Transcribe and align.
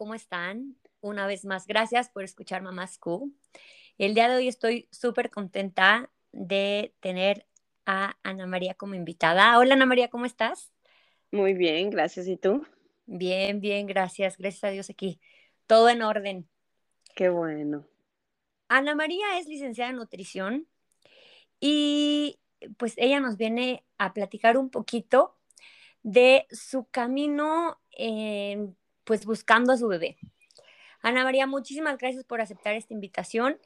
¿cómo 0.00 0.14
están? 0.14 0.76
Una 1.02 1.26
vez 1.26 1.44
más, 1.44 1.66
gracias 1.66 2.08
por 2.08 2.24
escuchar 2.24 2.62
Mamás 2.62 2.96
Q. 2.96 3.30
El 3.98 4.14
día 4.14 4.30
de 4.30 4.36
hoy 4.36 4.48
estoy 4.48 4.88
súper 4.90 5.28
contenta 5.28 6.10
de 6.32 6.94
tener 7.00 7.44
a 7.84 8.16
Ana 8.22 8.46
María 8.46 8.72
como 8.72 8.94
invitada. 8.94 9.58
Hola 9.58 9.74
Ana 9.74 9.84
María, 9.84 10.08
¿cómo 10.08 10.24
estás? 10.24 10.72
Muy 11.30 11.52
bien, 11.52 11.90
gracias. 11.90 12.28
¿Y 12.28 12.38
tú? 12.38 12.66
Bien, 13.04 13.60
bien, 13.60 13.86
gracias. 13.86 14.38
Gracias 14.38 14.64
a 14.64 14.70
Dios 14.70 14.88
aquí. 14.88 15.20
Todo 15.66 15.90
en 15.90 16.00
orden. 16.00 16.48
Qué 17.14 17.28
bueno. 17.28 17.86
Ana 18.68 18.94
María 18.94 19.38
es 19.38 19.48
licenciada 19.48 19.90
en 19.90 19.96
nutrición 19.96 20.66
y 21.60 22.40
pues 22.78 22.94
ella 22.96 23.20
nos 23.20 23.36
viene 23.36 23.84
a 23.98 24.14
platicar 24.14 24.56
un 24.56 24.70
poquito 24.70 25.36
de 26.02 26.46
su 26.50 26.86
camino 26.90 27.78
pues 29.10 29.26
buscando 29.26 29.72
a 29.72 29.76
su 29.76 29.88
bebé. 29.88 30.18
Ana 31.02 31.24
María, 31.24 31.44
muchísimas 31.48 31.98
gracias 31.98 32.22
por 32.22 32.40
aceptar 32.40 32.74
esta 32.74 32.94
invitación. 32.94 33.58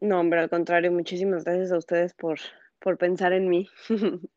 No, 0.00 0.18
hombre, 0.18 0.40
al 0.40 0.50
contrario, 0.50 0.90
muchísimas 0.90 1.44
gracias 1.44 1.70
a 1.70 1.78
ustedes 1.78 2.12
por, 2.12 2.40
por 2.80 2.98
pensar 2.98 3.32
en 3.32 3.48
mí. 3.48 3.68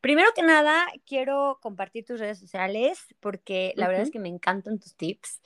Primero 0.00 0.30
que 0.34 0.42
nada, 0.42 0.86
quiero 1.06 1.58
compartir 1.60 2.06
tus 2.06 2.18
redes 2.18 2.38
sociales 2.38 3.04
porque 3.20 3.74
la 3.76 3.86
verdad 3.86 4.04
es 4.04 4.10
que 4.10 4.18
me 4.18 4.30
encantan 4.30 4.78
tus 4.78 4.96
tips. 4.96 5.42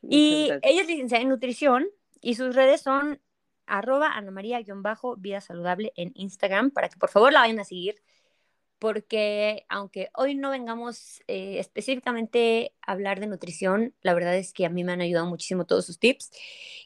y 0.00 0.48
ella 0.62 0.82
es 0.82 0.86
licenciada 0.86 1.20
en 1.20 1.30
nutrición 1.30 1.88
y 2.20 2.36
sus 2.36 2.54
redes 2.54 2.80
son 2.80 3.20
arroba 3.66 4.12
Ana 4.12 4.30
María-vida 4.30 5.40
saludable 5.40 5.92
en 5.96 6.12
Instagram 6.14 6.70
para 6.70 6.88
que 6.88 6.96
por 6.96 7.10
favor 7.10 7.32
la 7.32 7.40
vayan 7.40 7.58
a 7.58 7.64
seguir 7.64 8.00
porque 8.82 9.64
aunque 9.68 10.10
hoy 10.12 10.34
no 10.34 10.50
vengamos 10.50 11.22
eh, 11.28 11.60
específicamente 11.60 12.74
a 12.84 12.90
hablar 12.90 13.20
de 13.20 13.28
nutrición, 13.28 13.94
la 14.02 14.12
verdad 14.12 14.34
es 14.36 14.52
que 14.52 14.66
a 14.66 14.70
mí 14.70 14.82
me 14.82 14.90
han 14.90 15.00
ayudado 15.00 15.26
muchísimo 15.26 15.66
todos 15.66 15.86
sus 15.86 16.00
tips. 16.00 16.32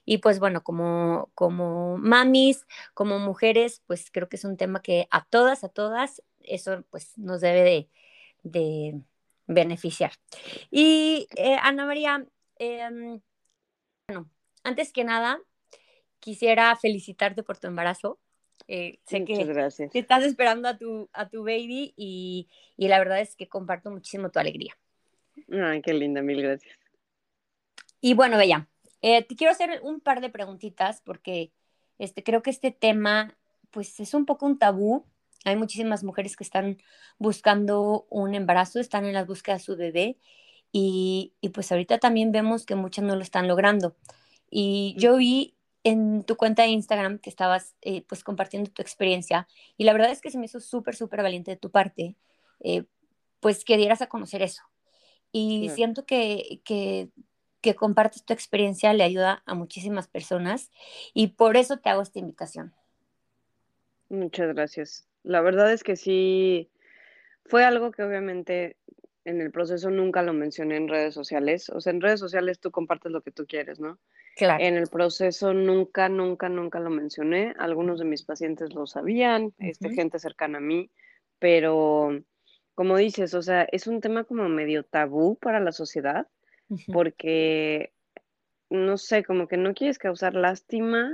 Y 0.04 0.18
pues 0.18 0.38
bueno, 0.38 0.62
como, 0.62 1.30
como 1.34 1.96
mamis, 1.96 2.66
como 2.92 3.18
mujeres, 3.18 3.82
pues 3.86 4.10
creo 4.12 4.28
que 4.28 4.36
es 4.36 4.44
un 4.44 4.58
tema 4.58 4.82
que 4.82 5.08
a 5.10 5.24
todas, 5.24 5.64
a 5.64 5.70
todas, 5.70 6.22
eso 6.42 6.84
pues 6.90 7.16
nos 7.16 7.40
debe 7.40 7.88
de, 8.42 9.00
beneficiar. 9.46 10.12
Y 10.70 11.28
eh, 11.36 11.56
Ana 11.62 11.86
María, 11.86 12.26
em, 12.58 13.22
bueno, 14.08 14.30
antes 14.64 14.92
que 14.92 15.04
nada, 15.04 15.40
quisiera 16.20 16.76
felicitarte 16.76 17.42
por 17.42 17.56
tu 17.56 17.68
embarazo. 17.68 18.18
Eh, 18.68 18.98
sé 19.06 19.24
que, 19.24 19.44
gracias. 19.44 19.94
estás 19.94 20.24
esperando 20.24 20.68
a 20.68 20.76
tu, 20.76 21.08
a 21.12 21.28
tu 21.28 21.44
baby 21.44 21.94
y, 21.96 22.48
y, 22.76 22.88
la 22.88 22.98
verdad 22.98 23.20
es 23.20 23.36
que 23.36 23.48
comparto 23.48 23.90
muchísimo 23.90 24.30
tu 24.30 24.38
alegría. 24.38 24.76
Ay, 25.50 25.82
qué 25.82 25.94
linda, 25.94 26.22
mil 26.22 26.42
gracias. 26.42 26.76
Y 28.00 28.14
bueno, 28.14 28.36
Bella, 28.36 28.68
eh, 29.02 29.22
te 29.22 29.36
quiero 29.36 29.52
hacer 29.52 29.80
un 29.82 30.00
par 30.00 30.20
de 30.20 30.30
preguntitas 30.30 31.00
porque 31.00 31.52
este, 31.98 32.22
creo 32.22 32.42
que 32.42 32.50
este 32.50 32.70
tema 32.70 33.36
pues 33.70 34.00
es 34.00 34.14
un 34.14 34.26
poco 34.26 34.46
un 34.46 34.58
tabú. 34.58 35.06
Hay 35.44 35.56
muchísimas 35.56 36.02
mujeres 36.02 36.36
que 36.36 36.44
están 36.44 36.78
buscando 37.18 38.06
un 38.10 38.34
embarazo, 38.34 38.80
están 38.80 39.04
en 39.04 39.12
la 39.12 39.24
búsqueda 39.24 39.56
de 39.56 39.62
su 39.62 39.76
bebé 39.76 40.18
y, 40.72 41.34
y 41.40 41.50
pues 41.50 41.70
ahorita 41.70 41.98
también 41.98 42.32
vemos 42.32 42.66
que 42.66 42.74
muchas 42.74 43.04
no 43.04 43.14
lo 43.14 43.22
están 43.22 43.46
logrando. 43.46 43.96
Y 44.50 44.94
yo 44.98 45.16
vi 45.16 45.55
en 45.86 46.24
tu 46.24 46.36
cuenta 46.36 46.64
de 46.64 46.70
Instagram 46.70 47.20
que 47.20 47.30
estabas 47.30 47.76
eh, 47.80 48.02
pues 48.08 48.24
compartiendo 48.24 48.68
tu 48.72 48.82
experiencia 48.82 49.46
y 49.76 49.84
la 49.84 49.92
verdad 49.92 50.10
es 50.10 50.20
que 50.20 50.32
se 50.32 50.38
me 50.38 50.46
hizo 50.46 50.58
súper, 50.58 50.96
súper 50.96 51.22
valiente 51.22 51.52
de 51.52 51.56
tu 51.56 51.70
parte, 51.70 52.16
eh, 52.58 52.82
pues 53.38 53.64
que 53.64 53.76
dieras 53.76 54.02
a 54.02 54.08
conocer 54.08 54.42
eso. 54.42 54.64
Y 55.30 55.70
siento 55.74 56.04
que, 56.04 56.60
que, 56.64 57.10
que 57.60 57.76
compartes 57.76 58.24
tu 58.24 58.32
experiencia 58.32 58.92
le 58.94 59.04
ayuda 59.04 59.44
a 59.46 59.54
muchísimas 59.54 60.08
personas 60.08 60.72
y 61.14 61.28
por 61.28 61.56
eso 61.56 61.78
te 61.78 61.88
hago 61.88 62.02
esta 62.02 62.18
invitación. 62.18 62.74
Muchas 64.08 64.52
gracias. 64.54 65.06
La 65.22 65.40
verdad 65.40 65.72
es 65.72 65.84
que 65.84 65.94
sí, 65.94 66.68
fue 67.44 67.64
algo 67.64 67.92
que 67.92 68.02
obviamente 68.02 68.76
en 69.26 69.40
el 69.40 69.50
proceso 69.50 69.90
nunca 69.90 70.22
lo 70.22 70.32
mencioné 70.32 70.76
en 70.76 70.88
redes 70.88 71.12
sociales. 71.12 71.68
O 71.70 71.80
sea, 71.80 71.92
en 71.92 72.00
redes 72.00 72.20
sociales 72.20 72.60
tú 72.60 72.70
compartes 72.70 73.10
lo 73.10 73.22
que 73.22 73.32
tú 73.32 73.44
quieres, 73.44 73.80
¿no? 73.80 73.98
En 74.38 74.76
el 74.76 74.86
proceso 74.86 75.52
nunca, 75.52 76.08
nunca, 76.08 76.48
nunca 76.48 76.78
lo 76.78 76.90
mencioné. 76.90 77.52
Algunos 77.58 77.98
de 77.98 78.04
mis 78.04 78.22
pacientes 78.22 78.72
lo 78.72 78.86
sabían, 78.86 79.52
este, 79.58 79.90
gente 79.90 80.20
cercana 80.20 80.58
a 80.58 80.60
mí, 80.60 80.92
pero 81.40 82.22
como 82.76 82.96
dices, 82.96 83.34
o 83.34 83.42
sea, 83.42 83.66
es 83.72 83.88
un 83.88 84.00
tema 84.00 84.22
como 84.22 84.48
medio 84.48 84.84
tabú 84.84 85.36
para 85.36 85.58
la 85.58 85.72
sociedad, 85.72 86.28
porque, 86.92 87.92
no 88.70 88.96
sé, 88.96 89.24
como 89.24 89.48
que 89.48 89.56
no 89.56 89.74
quieres 89.74 89.98
causar 89.98 90.34
lástima 90.34 91.10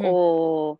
o 0.00 0.78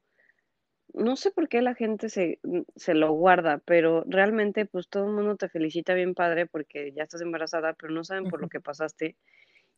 no 0.95 1.17
sé 1.17 1.31
por 1.31 1.49
qué 1.49 1.61
la 1.61 1.75
gente 1.75 2.09
se, 2.09 2.41
se, 2.77 2.95
lo 2.95 3.13
guarda, 3.13 3.61
pero 3.65 4.05
realmente 4.07 4.65
pues 4.65 4.89
todo 4.89 5.07
el 5.07 5.13
mundo 5.13 5.37
te 5.37 5.49
felicita 5.49 5.93
bien 5.95 6.15
padre 6.15 6.47
porque 6.47 6.93
ya 6.93 7.03
estás 7.03 7.21
embarazada, 7.21 7.75
pero 7.75 7.93
no 7.93 8.05
saben 8.05 8.25
por 8.31 8.41
lo 8.41 8.49
que 8.49 8.61
pasaste. 8.61 9.17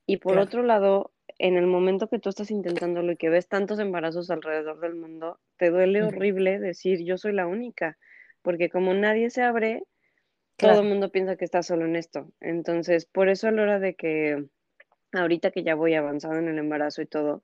Y 0.07 0.19
por 0.19 0.39
otro 0.39 0.63
lado, 0.63 1.13
en 1.39 1.57
el 1.57 1.67
momento 1.67 2.09
que 2.09 2.21
tú 2.21 2.29
estás 2.29 2.51
intentándolo 2.51 3.13
y 3.13 3.17
que 3.17 3.29
ves 3.29 3.49
tantos 3.49 3.81
embarazos 3.81 4.31
alrededor 4.31 4.79
del 4.81 4.95
mundo, 4.95 5.41
te 5.57 5.71
duele 5.71 6.05
horrible 6.05 6.61
decir 6.61 7.03
yo 7.03 7.19
soy 7.19 7.33
la 7.33 7.47
única, 7.47 7.99
porque 8.43 8.71
como 8.71 8.95
nadie 8.95 9.31
se 9.31 9.43
abre, 9.43 9.83
todo 10.57 10.81
el 10.81 10.89
mundo 10.89 11.11
piensa 11.11 11.37
que 11.37 11.45
está 11.45 11.63
solo 11.63 11.87
en 11.87 11.97
esto. 11.97 12.31
Entonces, 12.41 13.07
por 13.07 13.29
eso 13.29 13.49
a 13.49 13.51
la 13.51 13.63
hora 13.63 13.79
de 13.81 13.95
que 13.95 14.47
ahorita 15.13 15.51
que 15.51 15.65
ya 15.65 15.75
voy 15.75 15.95
avanzando 15.95 16.39
en 16.39 16.49
el 16.49 16.59
embarazo 16.59 17.03
y 17.03 17.07
todo, 17.07 17.43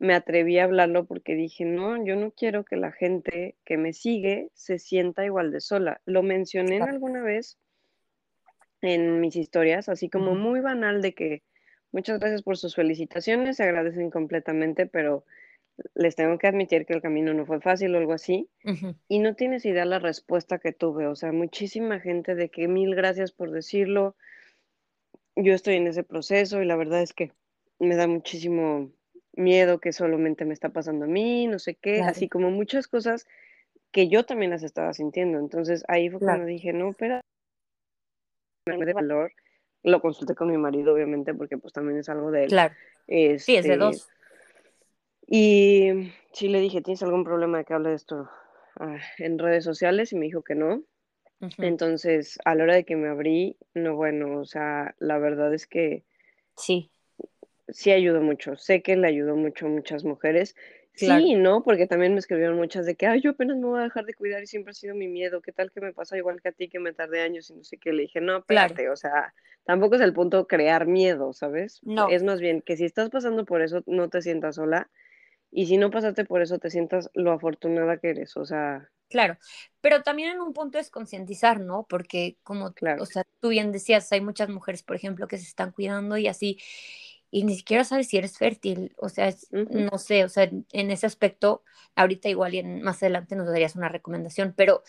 me 0.00 0.14
atreví 0.14 0.58
a 0.58 0.64
hablarlo 0.64 1.06
porque 1.06 1.36
dije, 1.36 1.64
no, 1.64 2.04
yo 2.04 2.16
no 2.16 2.32
quiero 2.32 2.64
que 2.64 2.74
la 2.74 2.90
gente 2.90 3.54
que 3.64 3.76
me 3.76 3.92
sigue 3.92 4.50
se 4.54 4.80
sienta 4.80 5.24
igual 5.24 5.52
de 5.52 5.60
sola. 5.60 6.00
Lo 6.04 6.24
mencioné 6.24 6.80
alguna 6.80 7.22
vez 7.22 7.56
en 8.80 9.20
mis 9.20 9.36
historias, 9.36 9.88
así 9.88 10.10
como 10.10 10.34
muy 10.34 10.60
banal 10.60 11.00
de 11.00 11.14
que 11.14 11.42
Muchas 11.92 12.20
gracias 12.20 12.42
por 12.42 12.56
sus 12.56 12.76
felicitaciones, 12.76 13.56
se 13.56 13.64
agradecen 13.64 14.10
completamente, 14.10 14.86
pero 14.86 15.24
les 15.94 16.14
tengo 16.14 16.38
que 16.38 16.46
admitir 16.46 16.86
que 16.86 16.92
el 16.92 17.02
camino 17.02 17.34
no 17.34 17.46
fue 17.46 17.60
fácil 17.60 17.94
o 17.94 17.98
algo 17.98 18.12
así. 18.12 18.48
Y 19.08 19.18
no 19.18 19.34
tienes 19.34 19.64
idea 19.64 19.84
la 19.84 19.98
respuesta 19.98 20.58
que 20.58 20.72
tuve. 20.72 21.06
O 21.08 21.16
sea, 21.16 21.32
muchísima 21.32 21.98
gente 21.98 22.34
de 22.34 22.48
que 22.48 22.68
mil 22.68 22.94
gracias 22.94 23.32
por 23.32 23.50
decirlo. 23.50 24.14
Yo 25.34 25.52
estoy 25.52 25.76
en 25.76 25.88
ese 25.88 26.04
proceso 26.04 26.62
y 26.62 26.66
la 26.66 26.76
verdad 26.76 27.02
es 27.02 27.12
que 27.12 27.32
me 27.78 27.96
da 27.96 28.06
muchísimo 28.06 28.92
miedo 29.32 29.80
que 29.80 29.92
solamente 29.92 30.44
me 30.44 30.54
está 30.54 30.70
pasando 30.70 31.04
a 31.04 31.08
mí, 31.08 31.46
no 31.46 31.58
sé 31.58 31.74
qué, 31.74 32.02
así 32.02 32.28
como 32.28 32.50
muchas 32.50 32.88
cosas 32.88 33.26
que 33.92 34.08
yo 34.08 34.24
también 34.24 34.50
las 34.50 34.62
estaba 34.62 34.92
sintiendo. 34.92 35.38
Entonces 35.38 35.84
ahí 35.88 36.08
fue 36.10 36.20
cuando 36.20 36.46
dije, 36.46 36.72
no, 36.72 36.90
espera, 36.90 37.20
me 38.66 38.84
de 38.84 38.92
valor 38.92 39.32
lo 39.82 40.00
consulté 40.00 40.34
con 40.34 40.50
mi 40.50 40.58
marido, 40.58 40.94
obviamente, 40.94 41.34
porque 41.34 41.58
pues 41.58 41.72
también 41.72 41.98
es 41.98 42.08
algo 42.08 42.30
de 42.30 42.44
él. 42.44 42.48
Claro. 42.48 42.74
sí, 43.06 43.56
es 43.56 43.64
de 43.64 43.76
dos. 43.76 43.96
Este, 43.96 44.12
y 45.26 46.12
sí 46.32 46.48
le 46.48 46.60
dije, 46.60 46.82
¿tienes 46.82 47.02
algún 47.02 47.24
problema 47.24 47.58
de 47.58 47.64
que 47.64 47.74
hable 47.74 47.90
de 47.90 47.94
esto 47.96 48.28
ah, 48.76 48.98
en 49.18 49.38
redes 49.38 49.64
sociales? 49.64 50.12
Y 50.12 50.16
me 50.16 50.26
dijo 50.26 50.42
que 50.42 50.54
no. 50.54 50.82
Entonces, 51.56 52.38
a 52.44 52.54
la 52.54 52.64
hora 52.64 52.74
de 52.74 52.84
que 52.84 52.96
me 52.96 53.08
abrí, 53.08 53.56
no, 53.72 53.96
bueno, 53.96 54.40
o 54.40 54.44
sea, 54.44 54.94
la 54.98 55.16
verdad 55.18 55.54
es 55.54 55.66
que 55.66 56.04
sí. 56.54 56.90
Sí 57.72 57.92
ayudó 57.92 58.20
mucho. 58.20 58.56
Sé 58.56 58.82
que 58.82 58.96
le 58.96 59.08
ayudó 59.08 59.36
mucho 59.36 59.66
a 59.66 59.68
muchas 59.68 60.04
mujeres. 60.04 60.54
Sí, 60.94 61.34
¿no? 61.34 61.62
Porque 61.62 61.86
también 61.86 62.12
me 62.12 62.18
escribieron 62.18 62.56
muchas 62.56 62.84
de 62.84 62.94
que, 62.94 63.06
ay, 63.06 63.20
yo 63.20 63.30
apenas 63.30 63.56
me 63.56 63.66
voy 63.66 63.80
a 63.80 63.84
dejar 63.84 64.04
de 64.04 64.14
cuidar 64.14 64.42
y 64.42 64.46
siempre 64.46 64.72
ha 64.72 64.74
sido 64.74 64.94
mi 64.94 65.08
miedo. 65.08 65.40
¿Qué 65.40 65.52
tal 65.52 65.70
que 65.70 65.80
me 65.80 65.92
pasa 65.92 66.16
igual 66.16 66.42
que 66.42 66.48
a 66.48 66.52
ti, 66.52 66.68
que 66.68 66.78
me 66.78 66.92
tardé 66.92 67.22
años 67.22 67.48
y 67.50 67.54
no 67.54 67.64
sé 67.64 67.78
qué? 67.78 67.92
Le 67.92 68.02
dije, 68.02 68.20
no, 68.20 68.38
espérate, 68.38 68.90
o 68.90 68.96
sea, 68.96 69.32
tampoco 69.64 69.94
es 69.94 70.02
el 70.02 70.12
punto 70.12 70.46
crear 70.46 70.86
miedo, 70.86 71.32
¿sabes? 71.32 71.80
No. 71.84 72.08
Es 72.08 72.22
más 72.22 72.40
bien 72.40 72.60
que 72.60 72.76
si 72.76 72.84
estás 72.84 73.08
pasando 73.08 73.44
por 73.44 73.62
eso, 73.62 73.82
no 73.86 74.08
te 74.10 74.20
sientas 74.20 74.56
sola. 74.56 74.90
Y 75.52 75.66
si 75.66 75.78
no 75.78 75.90
pasaste 75.90 76.24
por 76.24 76.42
eso, 76.42 76.58
te 76.58 76.70
sientas 76.70 77.10
lo 77.14 77.32
afortunada 77.32 77.96
que 77.96 78.10
eres, 78.10 78.36
o 78.36 78.44
sea. 78.44 78.88
Claro, 79.08 79.38
pero 79.80 80.02
también 80.02 80.30
en 80.30 80.40
un 80.40 80.52
punto 80.52 80.78
es 80.78 80.90
concientizar, 80.90 81.60
¿no? 81.60 81.84
Porque 81.88 82.36
como, 82.44 82.72
claro. 82.72 83.02
o 83.02 83.06
sea, 83.06 83.24
tú 83.40 83.48
bien 83.48 83.72
decías, 83.72 84.12
hay 84.12 84.20
muchas 84.20 84.48
mujeres, 84.48 84.84
por 84.84 84.94
ejemplo, 84.94 85.26
que 85.26 85.38
se 85.38 85.48
están 85.48 85.72
cuidando 85.72 86.16
y 86.16 86.28
así, 86.28 86.58
y 87.30 87.44
ni 87.44 87.56
siquiera 87.56 87.84
sabes 87.84 88.08
si 88.08 88.16
eres 88.16 88.38
fértil, 88.38 88.92
o 88.96 89.08
sea, 89.08 89.32
no 89.52 89.98
sé, 89.98 90.24
o 90.24 90.28
sea, 90.28 90.44
en 90.72 90.90
ese 90.90 91.06
aspecto, 91.06 91.62
ahorita 91.94 92.28
igual 92.28 92.54
y 92.54 92.58
en, 92.58 92.82
más 92.82 93.02
adelante 93.02 93.36
nos 93.36 93.46
darías 93.46 93.76
una 93.76 93.88
recomendación, 93.88 94.52
pero, 94.56 94.82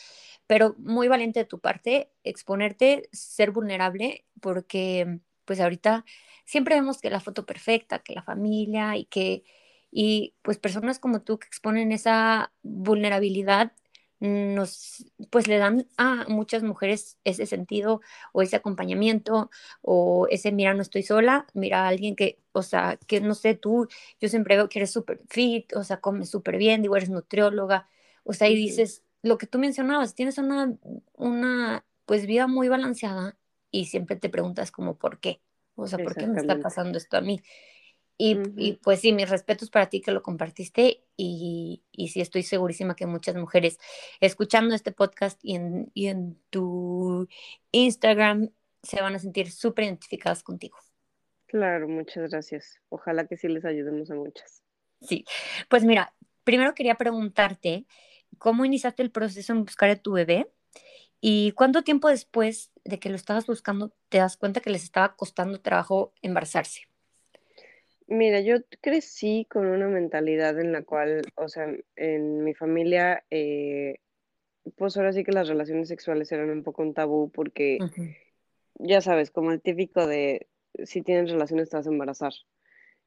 pero 0.48 0.76
muy 0.80 1.08
valiente 1.08 1.40
de 1.42 1.46
tu 1.46 1.60
parte, 1.60 2.12
exponerte, 2.24 3.10
ser 3.12 3.52
vulnerable, 3.52 4.26
porque 4.42 5.20
pues 5.46 5.60
ahorita 5.60 6.06
siempre 6.46 6.76
vemos 6.76 7.00
que 7.00 7.10
la 7.10 7.20
foto 7.20 7.46
perfecta, 7.46 8.00
que 8.00 8.14
la 8.14 8.24
familia 8.24 8.98
y 8.98 9.06
que, 9.06 9.44
y 9.92 10.36
pues 10.42 10.58
personas 10.58 11.00
como 11.00 11.22
tú 11.22 11.38
que 11.40 11.48
exponen 11.48 11.92
esa 11.92 12.52
vulnerabilidad, 12.64 13.74
nos, 14.22 15.06
pues 15.32 15.48
le 15.48 15.58
dan 15.58 15.88
a 15.98 16.26
muchas 16.30 16.64
mujeres 16.64 17.18
ese 17.24 17.46
sentido 17.48 18.02
o 18.34 18.44
ese 18.44 18.56
acompañamiento 18.56 19.50
o 19.82 20.28
ese, 20.30 20.52
mira, 20.52 20.74
no 20.76 20.84
estoy 20.84 21.04
sola, 21.04 21.48
mira 21.54 21.86
a 21.86 21.88
alguien 21.88 22.16
que, 22.16 22.40
o 22.52 22.62
sea, 22.62 22.98
que 23.08 23.20
no 23.20 23.34
sé, 23.34 23.56
tú, 23.56 23.88
yo 24.20 24.30
siempre 24.30 24.56
veo 24.56 24.70
que 24.70 24.80
eres 24.80 24.92
súper 24.92 25.22
fit, 25.30 25.76
o 25.76 25.84
sea, 25.84 26.00
comes 26.02 26.30
súper 26.30 26.58
bien, 26.58 26.84
digo, 26.84 26.96
eres 26.96 27.10
nutrióloga, 27.10 27.90
o 28.24 28.34
sea, 28.34 28.48
y 28.48 28.56
dices, 28.56 29.04
lo 29.24 29.38
que 29.40 29.48
tú 29.48 29.58
mencionabas, 29.60 30.14
tienes 30.16 30.38
una, 30.38 30.76
una, 31.16 31.84
pues, 32.06 32.28
vida 32.28 32.48
muy 32.48 32.70
balanceada 32.70 33.38
y 33.72 33.86
siempre 33.86 34.16
te 34.18 34.30
preguntas 34.30 34.72
como, 34.72 34.98
¿por 34.98 35.20
qué? 35.20 35.42
O 35.76 35.88
sea, 35.88 36.00
¿por 36.00 36.16
qué 36.16 36.28
me 36.28 36.38
está 36.38 36.60
pasando 36.60 36.98
esto 37.00 37.18
a 37.18 37.22
mí? 37.22 37.42
Y, 38.24 38.74
pues 38.84 39.00
sí, 39.00 39.14
mis 39.14 39.32
respetos 39.32 39.72
para 39.72 39.90
ti 39.90 40.00
que 40.00 40.12
lo 40.12 40.22
compartiste 40.22 41.04
y, 41.18 41.82
y, 41.92 42.10
sí 42.10 42.22
estoy 42.22 42.44
segurísima 42.44 42.96
que 42.96 43.08
muchas 43.08 43.36
mujeres 43.36 43.80
escuchando 44.20 44.76
este 44.76 44.92
podcast 44.92 45.40
y 45.42 45.56
en, 45.56 45.90
y 45.96 46.06
en 46.06 46.40
tu 46.52 47.28
Instagram 47.72 48.52
se 48.84 49.02
van 49.02 49.16
a 49.16 49.20
sentir 49.20 49.50
súper 49.50 49.86
identificadas 49.86 50.44
contigo. 50.44 50.78
Claro, 51.48 51.88
muchas 51.88 52.30
gracias. 52.30 52.80
Ojalá 52.90 53.26
que 53.26 53.38
sí 53.38 53.48
les 53.48 53.66
ayudemos 53.66 54.12
a 54.12 54.16
muchas. 54.16 54.62
Sí, 55.02 55.26
pues 55.68 55.84
mira, 55.84 56.14
primero 56.44 56.76
quería 56.76 56.96
preguntarte, 56.96 57.88
¿cómo 58.38 58.66
iniciaste 58.66 59.02
el 59.02 59.10
proceso 59.10 59.52
en 59.54 59.66
buscar 59.66 59.90
a 59.90 59.96
tu 59.96 60.12
bebé? 60.12 60.48
¿Y 61.20 61.54
cuánto 61.54 61.84
tiempo 61.84 62.08
después 62.08 62.72
de 62.84 63.00
que 63.00 63.10
lo 63.10 63.16
estabas 63.16 63.48
buscando 63.48 63.96
te 64.10 64.20
das 64.20 64.38
cuenta 64.38 64.60
que 64.60 64.70
les 64.70 64.84
estaba 64.84 65.16
costando 65.16 65.60
trabajo 65.60 66.14
embarazarse? 66.22 66.91
Mira, 68.12 68.42
yo 68.42 68.58
crecí 68.82 69.48
con 69.50 69.68
una 69.68 69.88
mentalidad 69.88 70.60
en 70.60 70.74
la 70.74 70.84
cual, 70.84 71.22
o 71.36 71.48
sea, 71.48 71.74
en 71.96 72.44
mi 72.44 72.54
familia, 72.54 73.24
eh, 73.30 74.00
pues 74.76 74.98
ahora 74.98 75.14
sí 75.14 75.24
que 75.24 75.32
las 75.32 75.48
relaciones 75.48 75.88
sexuales 75.88 76.30
eran 76.34 76.50
un 76.50 76.62
poco 76.62 76.82
un 76.82 76.94
tabú 76.94 77.32
porque, 77.32 77.78
ya 78.76 79.00
sabes, 79.00 79.32
como 79.32 79.54
el 79.54 79.62
típico 79.62 80.08
de 80.08 80.50
si 80.84 81.04
tienes 81.04 81.32
relaciones 81.32 81.70
te 81.70 81.78
vas 81.78 81.88
a 81.88 81.90
embarazar. 81.90 82.34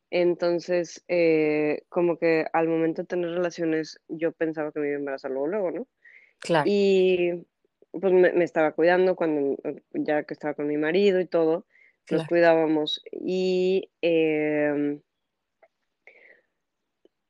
Entonces, 0.09 1.05
eh, 1.09 1.83
como 1.91 2.17
que 2.17 2.47
al 2.55 2.69
momento 2.69 3.03
de 3.03 3.09
tener 3.09 3.29
relaciones, 3.29 4.01
yo 4.09 4.33
pensaba 4.33 4.73
que 4.73 4.81
me 4.81 4.87
iba 4.87 4.97
a 4.97 5.01
embarazar 5.01 5.33
luego, 5.33 5.49
luego, 5.49 5.71
¿no? 5.71 5.87
Claro. 6.39 6.65
Y 6.67 7.45
pues 7.93 8.11
me, 8.11 8.43
estaba 8.43 8.73
cuidando 8.73 9.17
cuando 9.17 9.59
ya 9.93 10.23
que 10.23 10.33
estaba 10.33 10.55
con 10.55 10.67
mi 10.67 10.79
marido 10.79 11.21
y 11.21 11.27
todo 11.27 11.67
nos 12.11 12.27
cuidábamos. 12.27 13.03
Y 13.13 13.91
em, 14.03 15.01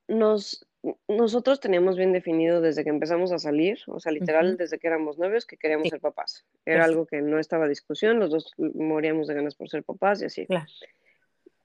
nos, 0.08 0.66
nosotros 1.08 1.60
teníamos 1.60 1.96
bien 1.96 2.12
definido 2.12 2.60
desde 2.60 2.84
que 2.84 2.90
empezamos 2.90 3.32
a 3.32 3.38
salir, 3.38 3.78
o 3.86 4.00
sea, 4.00 4.12
literal, 4.12 4.56
desde 4.56 4.78
que 4.78 4.86
éramos 4.86 5.18
novios, 5.18 5.46
que 5.46 5.56
queríamos 5.56 5.88
ser 5.88 6.00
papás. 6.00 6.44
Era 6.64 6.84
algo 6.84 7.06
que 7.06 7.22
no 7.22 7.38
estaba 7.38 7.68
discusión, 7.68 8.18
los 8.18 8.30
dos 8.30 8.52
moríamos 8.56 9.28
de 9.28 9.34
ganas 9.34 9.54
por 9.54 9.68
ser 9.68 9.84
papás 9.84 10.22
y 10.22 10.26
así. 10.26 10.46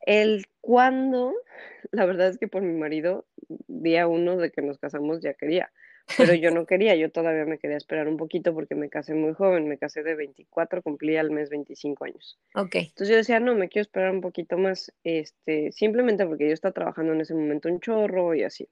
El 0.02 0.46
cuándo, 0.62 1.34
la 1.92 2.06
verdad 2.06 2.30
es 2.30 2.38
que 2.38 2.48
por 2.48 2.62
mi 2.62 2.74
marido, 2.74 3.26
día 3.68 4.08
uno 4.08 4.38
de 4.38 4.52
que 4.52 4.62
nos 4.62 4.78
casamos 4.78 5.22
ya 5.22 5.34
quería 5.34 5.72
pero 6.18 6.34
yo 6.34 6.52
no 6.52 6.66
quería, 6.66 6.96
yo 6.96 7.12
todavía 7.12 7.46
me 7.46 7.58
quería 7.58 7.78
esperar 7.78 8.08
un 8.08 8.18
poquito 8.18 8.54
porque 8.54 8.76
me 8.76 8.90
casé 8.90 9.14
muy 9.14 9.34
joven, 9.34 9.68
me 9.68 9.78
casé 9.78 10.04
de 10.04 10.16
24, 10.16 10.82
cumplí 10.82 11.18
al 11.18 11.32
mes 11.32 11.50
25 11.50 12.06
años. 12.06 12.40
Ok. 12.56 12.76
Entonces 12.76 13.10
yo 13.10 13.16
decía, 13.16 13.40
no, 13.40 13.56
me 13.56 13.70
quiero 13.70 13.84
esperar 13.84 14.12
un 14.12 14.22
poquito 14.22 14.58
más, 14.58 14.94
este, 15.04 15.72
simplemente 15.72 16.26
porque 16.26 16.48
yo 16.48 16.54
estaba 16.54 16.74
trabajando 16.74 17.14
en 17.14 17.22
ese 17.22 17.34
momento 17.34 17.70
un 17.70 17.80
chorro 17.80 18.36
y 18.36 18.44
así. 18.44 18.68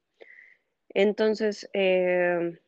Entonces, 0.90 1.70
eh, 1.74 2.60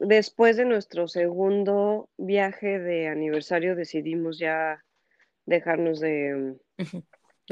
después 0.00 0.56
de 0.56 0.64
nuestro 0.64 1.08
segundo 1.08 2.08
viaje 2.16 2.78
de 2.78 3.08
aniversario 3.08 3.74
decidimos 3.74 4.38
ya 4.38 4.84
dejarnos 5.46 6.00
de, 6.00 6.56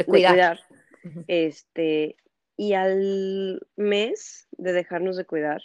cuidar. 0.07 0.59
Este, 1.27 2.17
y 2.57 2.75
al 2.75 3.67
mes 3.77 4.49
de 4.53 4.73
dejarnos 4.73 5.17
de 5.17 5.25
cuidar, 5.25 5.63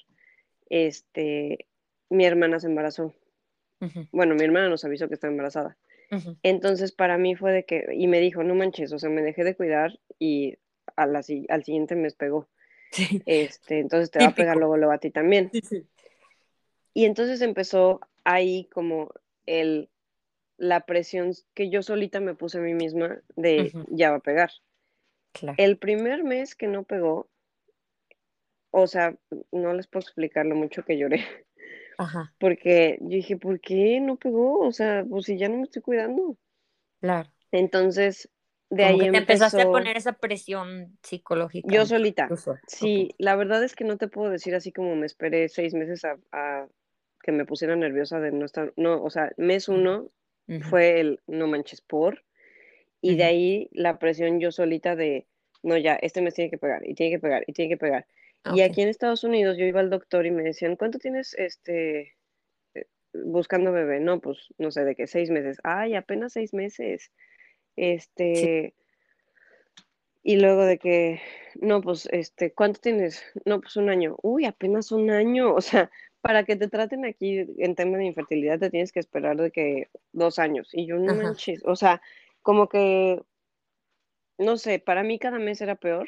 este, 0.69 1.67
mi 2.09 2.25
hermana 2.25 2.59
se 2.59 2.67
embarazó. 2.67 3.13
Bueno, 4.11 4.35
mi 4.35 4.43
hermana 4.43 4.69
nos 4.69 4.83
avisó 4.85 5.07
que 5.07 5.13
estaba 5.13 5.31
embarazada. 5.31 5.77
Entonces, 6.41 6.91
para 6.91 7.17
mí 7.17 7.35
fue 7.35 7.51
de 7.51 7.65
que, 7.65 7.85
y 7.93 8.07
me 8.07 8.19
dijo, 8.19 8.43
no 8.43 8.55
manches, 8.55 8.91
o 8.93 8.99
sea, 8.99 9.09
me 9.09 9.21
dejé 9.21 9.43
de 9.43 9.55
cuidar 9.55 9.99
y 10.17 10.57
a 10.95 11.05
la, 11.05 11.21
al 11.49 11.63
siguiente 11.63 11.95
mes 11.95 12.15
pegó. 12.15 12.47
Este, 13.25 13.79
entonces 13.79 14.09
te 14.09 14.19
va 14.19 14.27
a 14.27 14.35
pegar 14.35 14.55
luego, 14.57 14.77
luego 14.77 14.93
a 14.93 14.99
ti 14.99 15.11
también. 15.11 15.51
Y 16.93 17.05
entonces 17.05 17.41
empezó 17.41 17.99
ahí 18.23 18.65
como 18.71 19.11
el, 19.45 19.89
la 20.57 20.85
presión 20.85 21.33
que 21.53 21.69
yo 21.69 21.83
solita 21.83 22.19
me 22.19 22.33
puse 22.33 22.57
a 22.57 22.61
mí 22.61 22.73
misma 22.73 23.21
de 23.35 23.73
ya 23.89 24.11
va 24.11 24.17
a 24.17 24.21
pegar. 24.21 24.51
El 25.57 25.77
primer 25.77 26.23
mes 26.23 26.55
que 26.55 26.67
no 26.67 26.83
pegó, 26.83 27.29
o 28.71 28.87
sea, 28.87 29.15
no 29.51 29.73
les 29.73 29.87
puedo 29.87 30.01
explicar 30.01 30.45
lo 30.45 30.55
mucho 30.55 30.83
que 30.83 30.97
lloré. 30.97 31.23
Ajá. 31.97 32.33
Porque 32.39 32.97
yo 33.01 33.09
dije, 33.09 33.37
¿por 33.37 33.59
qué 33.59 33.99
no 33.99 34.17
pegó? 34.17 34.59
O 34.59 34.71
sea, 34.71 35.03
pues 35.09 35.25
si 35.25 35.37
ya 35.37 35.49
no 35.49 35.57
me 35.57 35.63
estoy 35.63 35.81
cuidando. 35.81 36.37
Claro. 37.01 37.29
Entonces, 37.51 38.29
de 38.69 38.83
ahí 38.83 38.99
que 38.99 39.11
te 39.11 39.17
empezaste 39.17 39.61
a 39.61 39.65
poner 39.65 39.97
esa 39.97 40.13
presión 40.13 40.97
psicológica. 41.01 41.67
Yo 41.73 41.85
solita. 41.85 42.29
Sí, 42.67 43.15
la 43.17 43.35
verdad 43.35 43.63
es 43.63 43.75
que 43.75 43.85
no 43.85 43.97
te 43.97 44.07
puedo 44.07 44.29
decir 44.29 44.55
así 44.55 44.71
como 44.71 44.95
me 44.95 45.05
esperé 45.05 45.47
seis 45.49 45.73
meses 45.73 46.03
a, 46.05 46.67
que 47.21 47.31
me 47.31 47.45
pusiera 47.45 47.75
nerviosa 47.75 48.19
de 48.19 48.31
no 48.31 48.45
estar, 48.45 48.73
no, 48.75 49.01
o 49.03 49.09
sea, 49.09 49.31
mes 49.37 49.67
uno 49.67 50.11
fue 50.69 51.01
el 51.01 51.19
no 51.27 51.47
manches 51.47 51.81
por, 51.81 52.23
y 53.01 53.15
de 53.15 53.23
ahí 53.23 53.69
la 53.71 53.99
presión 53.99 54.39
yo 54.39 54.51
solita 54.51 54.95
de, 54.95 55.27
no, 55.63 55.77
ya, 55.77 55.95
este 55.95 56.21
mes 56.21 56.33
tiene 56.33 56.49
que 56.49 56.57
pegar, 56.57 56.87
y 56.87 56.93
tiene 56.93 57.15
que 57.15 57.19
pegar, 57.19 57.43
y 57.47 57.53
tiene 57.53 57.69
que 57.69 57.77
pegar. 57.77 58.05
Y 58.53 58.61
aquí 58.61 58.81
en 58.81 58.89
Estados 58.89 59.23
Unidos 59.23 59.57
yo 59.57 59.65
iba 59.65 59.79
al 59.79 59.89
doctor 59.89 60.25
y 60.25 60.31
me 60.31 60.43
decían, 60.43 60.75
¿cuánto 60.75 60.99
tienes 60.99 61.33
este 61.33 62.13
eh, 62.73 62.85
buscando 63.13 63.71
bebé? 63.71 63.99
No, 63.99 64.19
pues 64.19 64.37
no 64.57 64.71
sé, 64.71 64.85
de 64.85 64.95
qué, 64.95 65.07
seis 65.07 65.29
meses. 65.29 65.57
Ay, 65.63 65.95
apenas 65.95 66.33
seis 66.33 66.53
meses. 66.53 67.11
Este. 67.75 68.73
Y 70.23 70.37
luego 70.37 70.65
de 70.65 70.77
que, 70.77 71.21
no, 71.55 71.81
pues, 71.81 72.07
este, 72.11 72.51
¿cuánto 72.51 72.81
tienes? 72.81 73.23
No, 73.45 73.61
pues 73.61 73.77
un 73.77 73.89
año. 73.89 74.17
Uy, 74.21 74.45
apenas 74.45 74.91
un 74.91 75.09
año. 75.09 75.53
O 75.55 75.61
sea, 75.61 75.89
para 76.21 76.43
que 76.43 76.55
te 76.55 76.67
traten 76.67 77.05
aquí 77.05 77.45
en 77.57 77.75
tema 77.75 77.97
de 77.97 78.05
infertilidad 78.05 78.59
te 78.59 78.69
tienes 78.69 78.91
que 78.91 78.99
esperar 78.99 79.37
de 79.37 79.51
que 79.51 79.87
dos 80.11 80.39
años. 80.39 80.69
Y 80.73 80.85
yo 80.85 80.97
no 80.97 81.15
manches. 81.15 81.61
O 81.63 81.75
sea, 81.75 82.01
como 82.47 82.69
que, 82.69 83.21
no 84.37 84.55
sé, 84.55 84.79
para 84.79 85.03
mí 85.03 85.19
cada 85.19 85.37
mes 85.37 85.59
era 85.59 85.75
peor, 85.75 86.07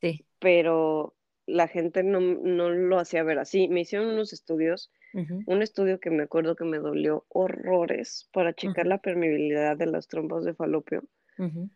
sí. 0.00 0.24
pero 0.38 1.16
la 1.44 1.66
gente 1.66 2.04
no, 2.04 2.20
lo 2.20 3.00
hacía 3.00 3.24
ver 3.24 3.40
así. 3.40 3.66
Me 3.66 3.80
hicieron 3.80 4.10
unos 4.10 4.32
estudios, 4.32 4.92
un 5.12 5.60
estudio 5.60 5.98
que 5.98 6.10
me 6.10 6.22
acuerdo 6.22 6.54
que 6.54 6.62
me 6.62 6.78
dolió 6.78 7.26
horrores 7.30 8.30
para 8.32 8.54
checar 8.54 8.86
la 8.86 8.98
permeabilidad 8.98 9.76
de 9.76 9.86
las 9.86 10.06
trompas 10.06 10.44
de 10.44 10.54
falopio. 10.54 11.02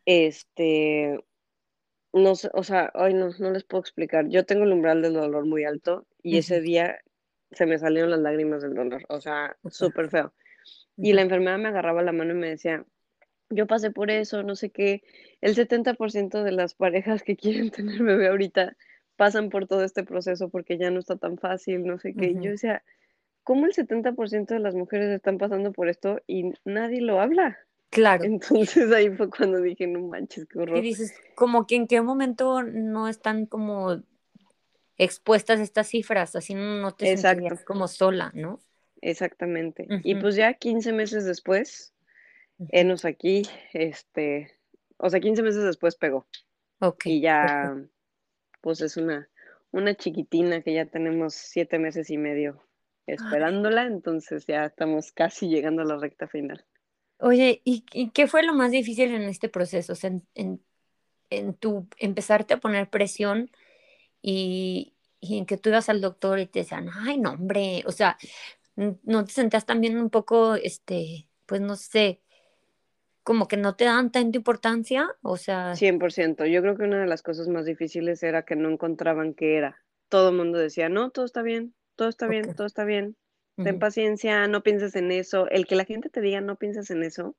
Este, 0.04 1.18
no 2.12 2.36
sé, 2.36 2.48
o 2.54 2.62
sea, 2.62 2.92
hoy 2.94 3.12
no, 3.12 3.30
no 3.40 3.50
les 3.50 3.64
puedo 3.64 3.80
explicar. 3.80 4.28
Yo 4.28 4.46
tengo 4.46 4.62
el 4.62 4.72
umbral 4.72 5.02
del 5.02 5.14
dolor 5.14 5.46
muy 5.46 5.64
alto 5.64 6.06
y 6.22 6.38
ese 6.38 6.60
día 6.60 7.00
se 7.50 7.66
me 7.66 7.76
salieron 7.76 8.12
las 8.12 8.20
lágrimas 8.20 8.62
del 8.62 8.74
dolor, 8.74 9.02
o 9.08 9.20
sea, 9.20 9.56
súper 9.68 10.10
feo. 10.10 10.32
Y 10.96 11.12
la 11.12 11.22
enfermera 11.22 11.58
me 11.58 11.66
agarraba 11.66 12.04
la 12.04 12.12
mano 12.12 12.34
y 12.34 12.36
me 12.36 12.50
decía, 12.50 12.86
yo 13.50 13.66
pasé 13.66 13.90
por 13.90 14.10
eso, 14.10 14.42
no 14.42 14.56
sé 14.56 14.70
qué. 14.70 15.02
El 15.40 15.54
70% 15.54 16.42
de 16.42 16.52
las 16.52 16.74
parejas 16.74 17.22
que 17.22 17.36
quieren 17.36 17.70
tener 17.70 18.02
bebé 18.02 18.28
ahorita 18.28 18.76
pasan 19.16 19.48
por 19.48 19.66
todo 19.66 19.84
este 19.84 20.04
proceso 20.04 20.48
porque 20.48 20.78
ya 20.78 20.90
no 20.90 21.00
está 21.00 21.16
tan 21.16 21.38
fácil, 21.38 21.86
no 21.86 21.98
sé 21.98 22.14
qué. 22.14 22.34
Yo 22.34 22.50
decía, 22.50 22.82
¿cómo 23.42 23.66
el 23.66 23.72
70% 23.72 24.46
de 24.46 24.60
las 24.60 24.74
mujeres 24.74 25.10
están 25.10 25.38
pasando 25.38 25.72
por 25.72 25.88
esto 25.88 26.20
y 26.26 26.52
nadie 26.64 27.00
lo 27.00 27.20
habla? 27.20 27.58
Claro. 27.88 28.24
Entonces 28.24 28.92
ahí 28.92 29.08
fue 29.10 29.30
cuando 29.30 29.60
dije, 29.60 29.86
no 29.86 30.00
manches, 30.00 30.44
qué 30.46 30.58
horror. 30.58 30.76
Y 30.78 30.82
dices, 30.82 31.14
como 31.34 31.66
que 31.66 31.76
en 31.76 31.86
qué 31.86 32.02
momento 32.02 32.62
no 32.62 33.08
están 33.08 33.46
como 33.46 34.02
expuestas 34.98 35.60
estas 35.60 35.86
cifras, 35.86 36.36
así 36.36 36.54
no 36.54 36.90
te 36.90 37.12
Exacto. 37.12 37.56
como 37.64 37.86
sola, 37.88 38.32
¿no? 38.34 38.58
Exactamente. 39.00 39.86
Y 40.02 40.16
pues 40.16 40.34
ya 40.34 40.54
15 40.54 40.92
meses 40.92 41.24
después, 41.24 41.94
Enos 42.70 43.04
aquí, 43.04 43.42
este, 43.72 44.52
o 44.96 45.10
sea, 45.10 45.20
15 45.20 45.42
meses 45.42 45.64
después 45.64 45.96
pegó. 45.96 46.26
Ok. 46.80 47.06
Y 47.06 47.20
ya, 47.20 47.76
pues 48.60 48.80
es 48.80 48.96
una, 48.96 49.28
una 49.70 49.94
chiquitina 49.94 50.62
que 50.62 50.74
ya 50.74 50.86
tenemos 50.86 51.34
siete 51.34 51.78
meses 51.78 52.10
y 52.10 52.18
medio 52.18 52.62
esperándola, 53.06 53.84
entonces 53.84 54.46
ya 54.46 54.64
estamos 54.64 55.12
casi 55.12 55.48
llegando 55.48 55.82
a 55.82 55.84
la 55.84 55.96
recta 55.96 56.26
final. 56.26 56.64
Oye, 57.18 57.62
¿y, 57.64 58.10
qué 58.10 58.26
fue 58.26 58.42
lo 58.42 58.54
más 58.54 58.72
difícil 58.72 59.14
en 59.14 59.22
este 59.22 59.48
proceso? 59.48 59.92
O 59.92 59.96
sea, 59.96 60.10
en, 60.34 60.62
en, 61.30 61.54
tu 61.54 61.88
empezarte 61.98 62.54
a 62.54 62.60
poner 62.60 62.90
presión 62.90 63.50
y, 64.20 64.96
y 65.20 65.38
en 65.38 65.46
que 65.46 65.56
tú 65.56 65.70
ibas 65.70 65.88
al 65.88 66.00
doctor 66.00 66.40
y 66.40 66.46
te 66.46 66.60
decían, 66.60 66.88
ay, 66.92 67.18
no, 67.18 67.32
hombre, 67.32 67.84
o 67.86 67.92
sea, 67.92 68.18
no 68.74 69.24
te 69.24 69.32
sentías 69.32 69.64
también 69.64 69.96
un 69.98 70.10
poco, 70.10 70.56
este, 70.56 71.28
pues 71.46 71.60
no 71.60 71.76
sé, 71.76 72.20
como 73.26 73.48
que 73.48 73.56
no 73.56 73.74
te 73.74 73.86
dan 73.86 74.12
tanta 74.12 74.36
importancia, 74.36 75.08
o 75.20 75.36
sea... 75.36 75.74
100%, 75.74 76.46
yo 76.46 76.62
creo 76.62 76.76
que 76.76 76.84
una 76.84 77.00
de 77.00 77.08
las 77.08 77.22
cosas 77.22 77.48
más 77.48 77.64
difíciles 77.64 78.22
era 78.22 78.44
que 78.44 78.54
no 78.54 78.70
encontraban 78.70 79.34
qué 79.34 79.56
era. 79.56 79.82
Todo 80.08 80.28
el 80.28 80.36
mundo 80.36 80.58
decía, 80.58 80.88
no, 80.88 81.10
todo 81.10 81.24
está 81.24 81.42
bien, 81.42 81.74
todo 81.96 82.08
está 82.08 82.28
bien, 82.28 82.54
todo 82.54 82.68
está 82.68 82.84
bien, 82.84 83.16
ten 83.56 83.80
paciencia, 83.80 84.46
no 84.46 84.62
pienses 84.62 84.94
en 84.94 85.10
eso. 85.10 85.50
El 85.50 85.66
que 85.66 85.74
la 85.74 85.84
gente 85.84 86.08
te 86.08 86.20
diga, 86.20 86.40
no 86.40 86.54
pienses 86.54 86.88
en 86.92 87.02
eso, 87.02 87.34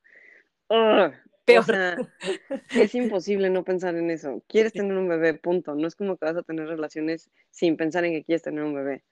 Peor. 0.67 1.61
O 1.61 1.63
sea, 1.63 1.95
es 2.75 2.93
imposible 2.93 3.49
no 3.49 3.63
pensar 3.63 3.95
en 3.95 4.11
eso. 4.11 4.43
Quieres 4.49 4.73
tener 4.73 4.97
un 4.97 5.07
bebé, 5.07 5.35
punto. 5.35 5.73
No 5.73 5.87
es 5.87 5.95
como 5.95 6.17
que 6.17 6.25
vas 6.25 6.35
a 6.35 6.43
tener 6.43 6.67
relaciones 6.67 7.29
sin 7.49 7.77
pensar 7.77 8.03
en 8.03 8.11
que 8.11 8.25
quieres 8.25 8.41
tener 8.41 8.61
un 8.61 8.73
bebé. 8.73 9.05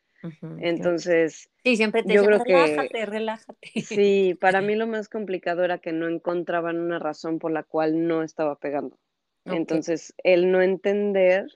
Entonces, 0.60 1.50
sí, 1.64 1.76
siempre 1.76 2.04
te 2.04 2.14
yo 2.14 2.24
creo 2.26 2.44
relájate, 2.44 3.06
relájate. 3.06 3.82
Sí, 3.82 4.38
para 4.40 4.62
mí 4.62 4.76
lo 4.76 4.88
más 4.88 5.10
complicado 5.10 5.64
era 5.64 5.80
que 5.80 5.92
no 5.92 6.08
encontraban 6.08 6.80
una 6.80 7.00
razón 7.00 7.40
por 7.40 7.52
la 7.52 7.64
cual 7.64 8.08
no 8.08 8.24
estaba 8.24 8.56
pegando. 8.58 8.98
Entonces, 9.46 10.14
el 10.24 10.52
no 10.52 10.62
entender 10.62 11.48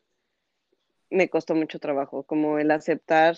me 1.10 1.30
costó 1.30 1.56
mucho 1.56 1.80
trabajo, 1.80 2.24
como 2.24 2.60
el 2.60 2.70
aceptar 2.72 3.36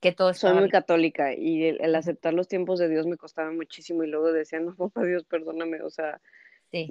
que 0.00 0.12
todo 0.12 0.34
soy 0.34 0.52
muy 0.52 0.68
católica 0.68 1.32
y 1.32 1.64
el, 1.64 1.94
aceptar 1.94 2.34
los 2.34 2.46
tiempos 2.46 2.78
de 2.78 2.90
Dios 2.90 3.06
me 3.06 3.16
costaba 3.16 3.50
muchísimo 3.50 4.04
y 4.04 4.08
luego 4.08 4.32
decía, 4.32 4.60
no, 4.60 4.74
papá 4.76 5.04
Dios, 5.04 5.24
perdóname, 5.24 5.80
o 5.80 5.88
sea, 5.88 6.20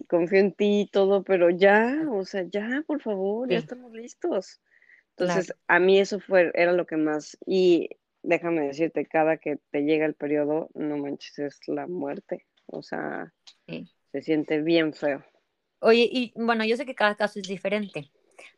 confío 0.08 0.40
en 0.40 0.54
ti 0.54 0.82
y 0.82 0.88
todo, 0.88 1.24
pero 1.24 1.50
ya, 1.52 2.08
o 2.12 2.26
sea, 2.26 2.44
ya, 2.50 2.84
por 2.88 3.02
favor, 3.02 3.50
ya 3.50 3.60
estamos 3.60 3.92
listos. 3.94 4.62
Entonces, 5.18 5.54
a 5.68 5.80
mí 5.80 6.00
eso 6.00 6.20
fue, 6.20 6.52
era 6.56 6.74
lo 6.74 6.86
que 6.86 6.98
más, 6.98 7.38
y 7.46 7.90
déjame 8.24 8.62
decirte, 8.62 9.06
cada 9.06 9.38
que 9.38 9.60
te 9.70 9.84
llega 9.84 10.06
el 10.06 10.16
periodo, 10.16 10.70
no 10.74 10.98
manches, 10.98 11.38
es 11.38 11.60
la 11.68 11.88
muerte. 11.88 12.46
O 12.66 12.82
sea, 12.82 13.32
se 13.68 14.22
siente 14.22 14.62
bien 14.62 14.94
feo. 14.94 15.24
Oye, 15.80 16.10
y 16.12 16.34
bueno, 16.36 16.66
yo 16.66 16.78
sé 16.78 16.86
que 16.86 16.96
cada 16.96 17.16
caso 17.16 17.40
es 17.40 17.48
diferente, 17.48 18.10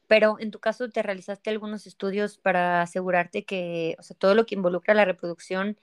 pero 0.07 0.37
en 0.39 0.51
tu 0.51 0.59
caso 0.59 0.89
te 0.89 1.01
realizaste 1.01 1.49
algunos 1.49 1.87
estudios 1.87 2.37
para 2.37 2.81
asegurarte 2.81 3.43
que, 3.43 3.95
o 3.99 4.03
sea, 4.03 4.15
todo 4.15 4.35
lo 4.35 4.45
que 4.45 4.55
involucra 4.55 4.93
la 4.93 5.05
reproducción 5.05 5.77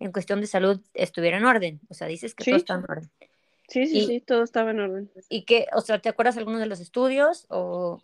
en 0.00 0.12
cuestión 0.12 0.40
de 0.40 0.46
salud 0.46 0.80
estuviera 0.94 1.38
en 1.38 1.44
orden. 1.44 1.80
O 1.88 1.94
sea, 1.94 2.08
dices 2.08 2.34
que 2.34 2.44
todo 2.44 2.56
está 2.56 2.74
en 2.74 2.84
orden. 2.84 3.10
Sí, 3.68 3.86
sí, 3.86 4.06
sí, 4.06 4.20
todo 4.20 4.42
estaba 4.42 4.72
en 4.72 4.80
orden. 4.80 5.10
¿Y 5.28 5.44
qué, 5.44 5.66
o 5.74 5.80
sea, 5.80 6.00
te 6.00 6.08
acuerdas 6.08 6.36
algunos 6.36 6.60
de 6.60 6.66
los 6.66 6.80
estudios 6.80 7.46
o 7.48 8.02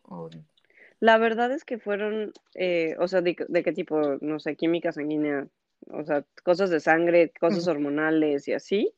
la 1.01 1.19
verdad 1.19 1.53
es 1.53 1.65
que 1.65 1.79
fueron, 1.79 2.33
eh, 2.55 2.97
o 2.99 3.09
sea, 3.09 3.21
de, 3.21 3.35
qué 3.35 3.73
tipo, 3.73 4.19
no 4.21 4.39
sé, 4.39 4.57
química 4.57 4.93
sanguínea, 4.93 5.47
o 5.89 6.05
sea, 6.05 6.25
cosas 6.43 6.71
de 6.71 6.81
sangre, 6.81 7.33
cosas 7.39 7.69
hormonales 7.69 8.49
y 8.49 8.53
así. 8.53 8.93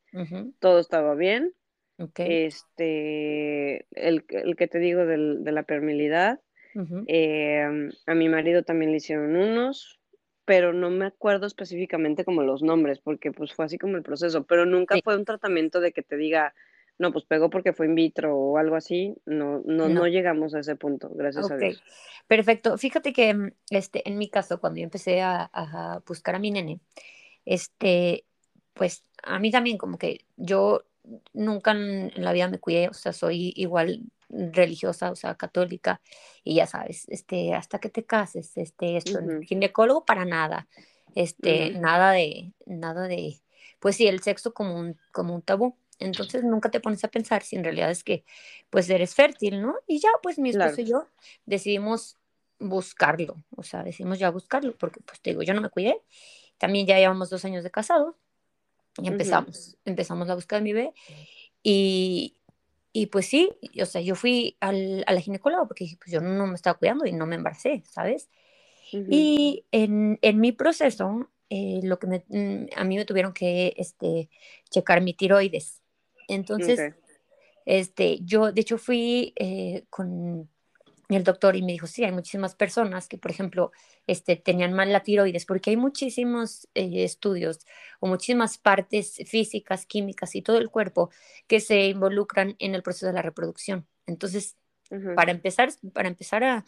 Todo 0.61 0.81
estaba 0.81 1.15
bien. 1.15 1.53
Este, 2.17 3.87
el, 3.93 4.25
que 4.25 4.69
te 4.69 4.79
digo 4.79 5.07
de 5.07 5.53
la 5.53 5.63
permilidad, 5.63 6.41
em, 7.07 7.91
a 8.07 8.15
mi 8.15 8.29
marido 8.29 8.63
también 8.63 8.91
le 8.91 8.99
hicieron 8.99 9.35
unos, 9.35 9.99
pero 10.45 10.73
no 10.73 10.91
me 10.91 11.07
acuerdo 11.07 11.47
específicamente 11.47 12.25
como 12.25 12.43
los 12.43 12.63
nombres, 12.63 13.01
porque 13.01 13.33
pues 13.33 13.53
fue 13.53 13.65
así 13.65 13.79
como 13.79 13.97
el 13.97 14.03
proceso, 14.03 14.45
pero 14.45 14.67
nunca 14.67 14.97
fue 15.03 15.17
un 15.17 15.25
tratamiento 15.25 15.81
de 15.81 15.93
que 15.93 16.03
te 16.03 16.17
diga, 16.17 16.55
no, 16.99 17.13
pues 17.13 17.25
pegó 17.25 17.51
porque 17.51 17.73
fue 17.73 17.87
in 17.87 17.95
vitro 17.95 18.37
o 18.37 18.59
algo 18.59 18.77
así, 18.77 19.15
no, 19.27 19.63
no, 19.65 19.89
no. 19.89 20.07
llegamos 20.07 20.55
a 20.55 20.61
ese 20.61 20.77
punto, 20.77 21.11
gracias 21.15 21.51
a 21.51 21.57
Dios. 21.57 21.83
Perfecto. 22.27 22.79
Fíjate 22.79 23.13
que 23.13 23.35
mm, 23.35 23.53
este, 23.71 24.09
en 24.09 24.19
mi 24.19 24.29
caso, 24.29 24.61
cuando 24.61 24.79
yo 24.79 24.85
empecé 24.85 25.21
a, 25.23 26.03
buscar 26.07 26.35
a 26.35 26.39
mi 26.39 26.51
nene, 26.51 26.81
este, 27.45 28.25
pues 28.73 29.05
a 29.23 29.39
mí 29.39 29.51
también 29.51 29.79
como 29.79 29.99
que 29.99 30.25
yo 30.37 30.85
nunca 31.33 31.73
en, 31.73 32.13
la 32.17 32.33
vida 32.33 32.49
me 32.49 32.59
cuidé, 32.59 32.89
o 32.89 32.95
sea, 32.95 33.13
soy 33.13 33.53
igual 33.57 34.03
religiosa, 34.29 35.11
o 35.13 35.17
sea, 35.17 35.37
católica, 35.37 36.01
y 36.43 36.57
ya 36.57 36.67
sabes, 36.67 37.07
este, 37.09 37.55
hasta 37.55 37.79
que 37.79 37.91
te 37.91 38.05
cases, 38.05 38.57
este, 38.57 38.97
esto, 38.97 39.21
ginecólogo 39.43 40.05
para 40.05 40.25
nada, 40.25 40.67
este, 41.15 41.71
nada 41.71 42.11
de, 42.13 42.53
nada 42.67 43.07
de, 43.07 43.41
pues 43.79 43.97
sí, 43.97 44.09
el 44.09 44.21
sexo 44.21 44.53
como 44.53 44.77
un, 44.79 44.99
como 45.13 45.35
un 45.35 45.43
tabú. 45.43 45.77
Entonces 45.99 46.45
nunca 46.45 46.71
te 46.71 46.81
pones 46.81 47.03
a 47.05 47.09
pensar 47.09 47.43
si 47.43 47.57
en 47.57 47.65
realidad 47.65 47.91
es 47.91 48.05
que 48.05 48.25
pues 48.71 48.89
eres 48.91 49.15
fértil, 49.15 49.63
¿no? 49.63 49.77
Y 49.87 49.99
ya 49.99 50.11
pues 50.23 50.39
mi 50.39 50.51
esposo 50.51 50.81
y 50.81 50.85
yo 50.85 51.07
decidimos 51.47 52.17
buscarlo, 52.59 53.37
o 53.55 53.63
sea, 53.63 53.83
decidimos 53.83 54.19
ya 54.19 54.31
buscarlo, 54.31 54.77
porque 54.77 55.01
pues 55.01 55.21
te 55.21 55.31
digo, 55.31 55.43
yo 55.43 55.55
no 55.55 55.61
me 55.61 55.69
cuidé, 55.69 56.01
también 56.59 56.87
ya 56.87 56.99
llevamos 56.99 57.31
dos 57.31 57.45
años 57.45 57.65
de 57.65 57.71
casado 57.71 58.17
y 59.03 59.09
empezamos, 59.09 59.77
empezamos 59.85 60.27
la 60.27 60.35
búsqueda 60.35 60.59
de 60.61 60.65
mi 60.65 60.73
bebé 60.73 60.95
y, 61.63 62.37
y 62.93 63.07
pues 63.07 63.27
sí, 63.27 63.51
o 63.81 63.87
sea, 63.87 64.01
yo 64.01 64.15
fui 64.15 64.57
al, 64.61 65.05
a 65.07 65.13
la 65.13 65.21
ginecóloga 65.21 65.67
porque 65.67 65.97
pues 65.99 66.11
yo 66.11 66.21
no 66.21 66.47
me 66.47 66.55
estaba 66.55 66.79
cuidando 66.79 67.05
y 67.07 67.13
no 67.13 67.27
me 67.27 67.37
embaracé, 67.37 67.83
¿sabes? 67.91 68.31
Y 68.93 69.65
en, 69.73 70.19
en 70.23 70.41
mi 70.41 70.53
proceso, 70.53 71.29
eh, 71.51 71.81
lo 71.83 71.99
que 71.99 72.07
mm, 72.07 72.67
a 72.77 72.85
mí 72.85 72.97
me 72.97 73.05
tuvieron 73.05 73.33
que 73.33 73.75
este, 73.77 74.31
checar 74.71 75.01
mi 75.03 75.13
tiroides. 75.13 75.83
Entonces, 76.29 76.95
este, 77.65 78.19
yo 78.23 78.53
de 78.53 78.61
hecho 78.61 78.79
fui 78.79 79.33
eh, 79.37 79.85
con 79.91 80.49
el 81.09 81.25
doctor 81.25 81.55
y 81.55 81.63
me 81.63 81.73
dijo, 81.73 81.87
sí, 81.87 82.05
hay 82.05 82.13
muchísimas 82.13 82.55
personas 82.55 83.09
que, 83.09 83.19
por 83.19 83.31
ejemplo, 83.31 83.71
este, 84.07 84.37
tenían 84.37 84.73
mal 84.73 84.93
la 84.93 85.03
tiroides, 85.03 85.47
porque 85.47 85.71
hay 85.71 85.77
muchísimos 85.77 86.69
eh, 86.75 87.05
estudios 87.05 87.61
o 88.01 88.07
muchísimas 88.07 88.59
partes 88.59 89.17
físicas, 89.27 89.87
químicas 89.87 90.35
y 90.35 90.43
todo 90.43 90.59
el 90.59 90.71
cuerpo 90.71 91.11
que 91.47 91.61
se 91.61 91.87
involucran 91.87 92.57
en 92.59 92.75
el 92.75 92.83
proceso 92.83 93.07
de 93.07 93.13
la 93.13 93.23
reproducción. 93.23 93.87
Entonces, 94.07 94.57
para 95.17 95.33
empezar, 95.33 95.71
para 95.93 96.09
empezar 96.09 96.45
a, 96.45 96.65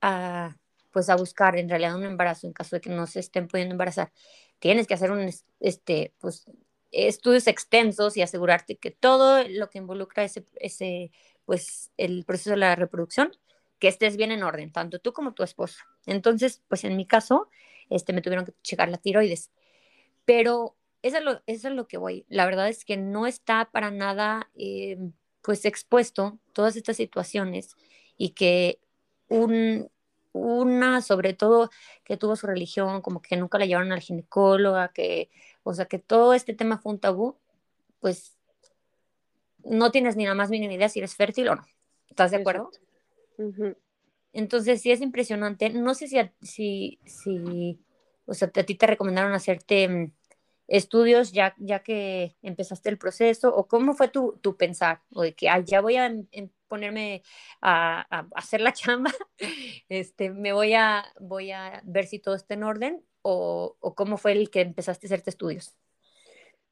a, 0.00 0.56
pues 0.90 1.10
a 1.10 1.16
buscar 1.16 1.56
en 1.56 1.68
realidad 1.68 1.96
un 1.96 2.04
embarazo 2.04 2.46
en 2.46 2.54
caso 2.54 2.76
de 2.76 2.80
que 2.80 2.90
no 2.90 3.06
se 3.06 3.20
estén 3.20 3.46
pudiendo 3.46 3.72
embarazar, 3.74 4.10
tienes 4.58 4.86
que 4.86 4.94
hacer 4.94 5.10
un, 5.10 5.30
este, 5.60 6.14
pues, 6.18 6.50
estudios 6.92 7.46
extensos 7.46 8.16
y 8.16 8.22
asegurarte 8.22 8.76
que 8.76 8.90
todo 8.90 9.46
lo 9.48 9.70
que 9.70 9.78
involucra 9.78 10.24
ese, 10.24 10.44
ese, 10.56 11.12
pues, 11.44 11.90
el 11.96 12.24
proceso 12.24 12.50
de 12.50 12.56
la 12.56 12.74
reproducción, 12.76 13.32
que 13.78 13.88
estés 13.88 14.16
bien 14.16 14.32
en 14.32 14.42
orden, 14.42 14.72
tanto 14.72 14.98
tú 14.98 15.12
como 15.12 15.34
tu 15.34 15.42
esposo. 15.42 15.78
Entonces, 16.06 16.62
pues 16.68 16.84
en 16.84 16.96
mi 16.96 17.06
caso, 17.06 17.48
este, 17.90 18.12
me 18.12 18.22
tuvieron 18.22 18.44
que 18.44 18.52
checar 18.62 18.88
la 18.88 18.98
tiroides. 18.98 19.50
Pero 20.24 20.76
eso 21.02 21.18
es 21.18 21.24
lo, 21.24 21.42
eso 21.46 21.68
es 21.68 21.74
lo 21.74 21.86
que 21.86 21.98
voy. 21.98 22.26
La 22.28 22.44
verdad 22.46 22.68
es 22.68 22.84
que 22.84 22.96
no 22.96 23.26
está 23.26 23.70
para 23.70 23.90
nada, 23.90 24.50
eh, 24.56 24.98
pues, 25.42 25.64
expuesto 25.64 26.38
todas 26.52 26.76
estas 26.76 26.96
situaciones 26.96 27.76
y 28.16 28.30
que 28.30 28.80
un, 29.28 29.90
una, 30.38 31.02
sobre 31.02 31.34
todo, 31.34 31.70
que 32.04 32.16
tuvo 32.16 32.36
su 32.36 32.46
religión, 32.46 33.02
como 33.02 33.20
que 33.22 33.36
nunca 33.36 33.58
la 33.58 33.66
llevaron 33.66 33.92
al 33.92 34.00
ginecóloga, 34.00 34.88
que 34.88 35.30
o 35.62 35.74
sea, 35.74 35.84
que 35.84 35.98
todo 35.98 36.32
este 36.32 36.54
tema 36.54 36.78
fue 36.78 36.92
un 36.92 36.98
tabú, 36.98 37.36
pues 38.00 38.38
no 39.64 39.90
tienes 39.90 40.16
ni 40.16 40.24
la 40.24 40.34
más 40.34 40.48
mínima 40.48 40.72
idea 40.72 40.88
si 40.88 41.00
eres 41.00 41.14
fértil 41.14 41.48
o 41.48 41.56
no. 41.56 41.62
¿Estás 42.08 42.30
de 42.30 42.38
acuerdo? 42.38 42.70
Entonces 44.32 44.80
sí 44.80 44.90
es 44.90 45.02
impresionante. 45.02 45.68
No 45.68 45.94
sé 45.94 46.08
si, 46.08 46.18
si, 46.40 46.98
si, 47.04 47.78
o 48.24 48.32
sea, 48.32 48.50
a 48.54 48.62
ti 48.62 48.74
te 48.76 48.86
recomendaron 48.86 49.32
hacerte 49.34 49.88
mm, 49.88 50.12
estudios 50.68 51.32
ya, 51.32 51.54
ya 51.58 51.80
que 51.80 52.36
empezaste 52.42 52.88
el 52.90 52.98
proceso 52.98 53.54
o 53.54 53.66
cómo 53.66 53.94
fue 53.94 54.08
tu, 54.08 54.38
tu 54.42 54.56
pensar 54.56 55.02
o 55.12 55.22
de 55.22 55.34
que 55.34 55.48
ya 55.64 55.80
voy 55.80 55.96
a 55.96 56.06
em, 56.06 56.50
ponerme 56.68 57.22
a, 57.60 58.06
a, 58.10 58.28
hacer 58.36 58.60
la 58.60 58.72
chamba, 58.74 59.10
este, 59.88 60.30
me 60.30 60.52
voy 60.52 60.74
a, 60.74 61.04
voy 61.18 61.50
a 61.50 61.82
ver 61.84 62.06
si 62.06 62.18
todo 62.18 62.34
está 62.34 62.54
en 62.54 62.62
orden 62.62 63.02
o, 63.22 63.94
cómo 63.96 64.16
fue 64.16 64.32
el 64.32 64.50
que 64.50 64.60
empezaste 64.60 65.06
a 65.06 65.08
hacerte 65.08 65.30
estudios? 65.30 65.74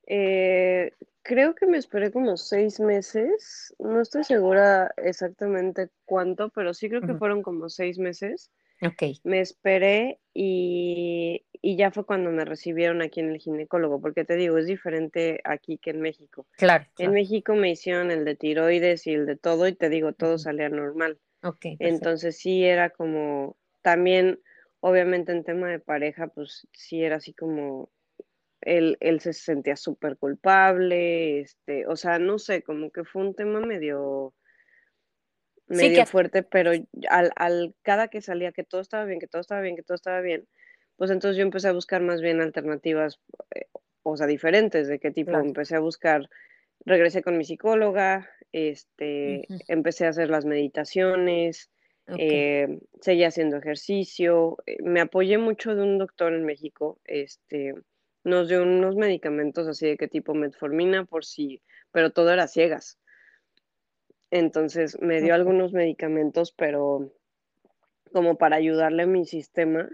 Eh, 0.06 0.92
creo 1.22 1.54
que 1.54 1.66
me 1.66 1.78
esperé 1.78 2.12
como 2.12 2.36
seis 2.36 2.78
meses, 2.78 3.74
no 3.78 4.00
estoy 4.00 4.24
segura 4.24 4.92
exactamente 4.96 5.90
cuánto, 6.04 6.50
pero 6.50 6.72
sí 6.74 6.88
creo 6.88 7.02
que 7.02 7.14
fueron 7.14 7.42
como 7.42 7.68
seis 7.68 7.98
meses. 7.98 8.52
Ok. 8.82 9.18
Me 9.24 9.40
esperé 9.40 10.20
y, 10.32 11.45
ya 11.75 11.90
fue 11.90 12.06
cuando 12.06 12.30
me 12.30 12.44
recibieron 12.44 13.02
aquí 13.02 13.18
en 13.18 13.30
el 13.30 13.38
ginecólogo, 13.38 14.00
porque 14.00 14.25
te 14.25 14.37
digo, 14.37 14.56
es 14.58 14.66
diferente 14.66 15.40
aquí 15.42 15.78
que 15.78 15.90
en 15.90 16.00
México. 16.00 16.46
Claro. 16.52 16.85
En 16.99 17.11
México 17.11 17.56
me 17.56 17.70
hicieron 17.70 18.12
el 18.12 18.25
de 18.25 18.37
tiroides 18.37 19.08
y 19.08 19.14
el 19.14 19.26
de 19.26 19.37
todo 19.37 19.66
y 19.66 19.75
te 19.75 19.88
digo, 19.88 20.12
todo 20.12 20.38
salía 20.38 20.68
normal. 20.68 21.18
Ok. 21.42 21.66
Entonces 21.80 22.37
sí 22.37 22.64
era 22.64 22.90
como, 22.90 23.56
también 23.82 24.38
obviamente 24.78 25.32
en 25.32 25.42
tema 25.42 25.68
de 25.68 25.80
pareja, 25.80 26.28
pues 26.28 26.68
sí 26.73 27.02
era 27.02 27.16
así 27.16 27.32
como 27.32 27.90
él, 28.61 28.96
él 29.00 29.20
se 29.20 29.32
sentía 29.32 29.76
súper 29.76 30.16
culpable, 30.16 31.40
este, 31.40 31.87
o 31.87 31.96
sea, 31.96 32.18
no 32.18 32.38
sé, 32.38 32.62
como 32.62 32.90
que 32.90 33.04
fue 33.04 33.23
un 33.23 33.35
tema 33.35 33.61
medio, 33.61 34.35
medio 35.66 36.06
fuerte, 36.06 36.42
pero 36.42 36.70
al, 37.08 37.32
al, 37.37 37.75
cada 37.82 38.08
que 38.08 38.20
salía 38.20 38.52
que 38.52 38.64
todo 38.64 38.80
estaba 38.80 39.04
bien, 39.04 39.18
que 39.18 39.26
todo 39.26 39.40
estaba 39.40 39.61
bien, 39.61 39.76
que 39.76 39.82
todo 39.82 39.94
estaba 39.94 40.20
bien, 40.20 40.46
pues 40.96 41.10
entonces 41.10 41.36
yo 41.36 41.42
empecé 41.42 41.68
a 41.68 41.72
buscar 41.72 42.02
más 42.02 42.20
bien 42.20 42.40
alternativas, 42.40 43.20
eh, 43.54 43.66
o 44.02 44.16
sea, 44.16 44.26
diferentes, 44.26 44.88
de 44.88 44.98
qué 44.98 45.10
tipo, 45.10 45.32
empecé 45.32 45.76
a 45.76 45.80
buscar, 45.80 46.28
regresé 46.84 47.22
con 47.22 47.36
mi 47.36 47.44
psicóloga, 47.44 48.28
este, 48.52 49.46
empecé 49.68 50.06
a 50.06 50.10
hacer 50.10 50.30
las 50.30 50.44
meditaciones, 50.44 51.70
eh, 52.18 52.78
seguí 53.00 53.24
haciendo 53.24 53.56
ejercicio, 53.56 54.58
eh, 54.66 54.76
me 54.82 55.00
apoyé 55.00 55.38
mucho 55.38 55.74
de 55.74 55.82
un 55.82 55.98
doctor 55.98 56.32
en 56.32 56.44
México, 56.44 56.98
este, 57.04 57.74
nos 58.24 58.48
dio 58.48 58.62
unos 58.62 58.96
medicamentos 58.96 59.66
así 59.66 59.86
de 59.86 59.96
qué 59.96 60.08
tipo 60.08 60.34
metformina 60.34 61.04
por 61.04 61.24
si, 61.24 61.62
pero 61.90 62.10
todo 62.10 62.32
era 62.32 62.48
ciegas. 62.48 62.98
Entonces 64.30 65.00
me 65.00 65.20
dio 65.20 65.34
algunos 65.34 65.72
medicamentos, 65.72 66.52
pero 66.52 67.12
como 68.12 68.36
para 68.36 68.56
ayudarle 68.56 69.04
a 69.04 69.06
mi 69.06 69.24
sistema. 69.24 69.88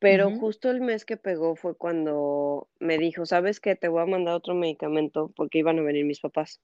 Pero 0.00 0.30
justo 0.30 0.70
el 0.70 0.80
mes 0.80 1.04
que 1.04 1.16
pegó 1.16 1.56
fue 1.56 1.76
cuando 1.76 2.68
me 2.78 2.98
dijo, 2.98 3.26
¿sabes 3.26 3.58
qué? 3.58 3.74
Te 3.74 3.88
voy 3.88 4.02
a 4.02 4.06
mandar 4.06 4.34
otro 4.34 4.54
medicamento 4.54 5.32
porque 5.34 5.58
iban 5.58 5.78
a 5.78 5.82
venir 5.82 6.04
mis 6.04 6.20
papás. 6.20 6.60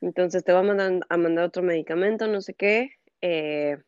Entonces 0.00 0.44
te 0.44 0.52
voy 0.52 0.60
a 0.60 0.64
mandar, 0.64 1.06
a 1.08 1.16
mandar 1.16 1.44
otro 1.44 1.62
medicamento, 1.62 2.26
no 2.28 2.40
sé 2.40 2.54
qué. 2.54 2.90
Eh, 3.20 3.78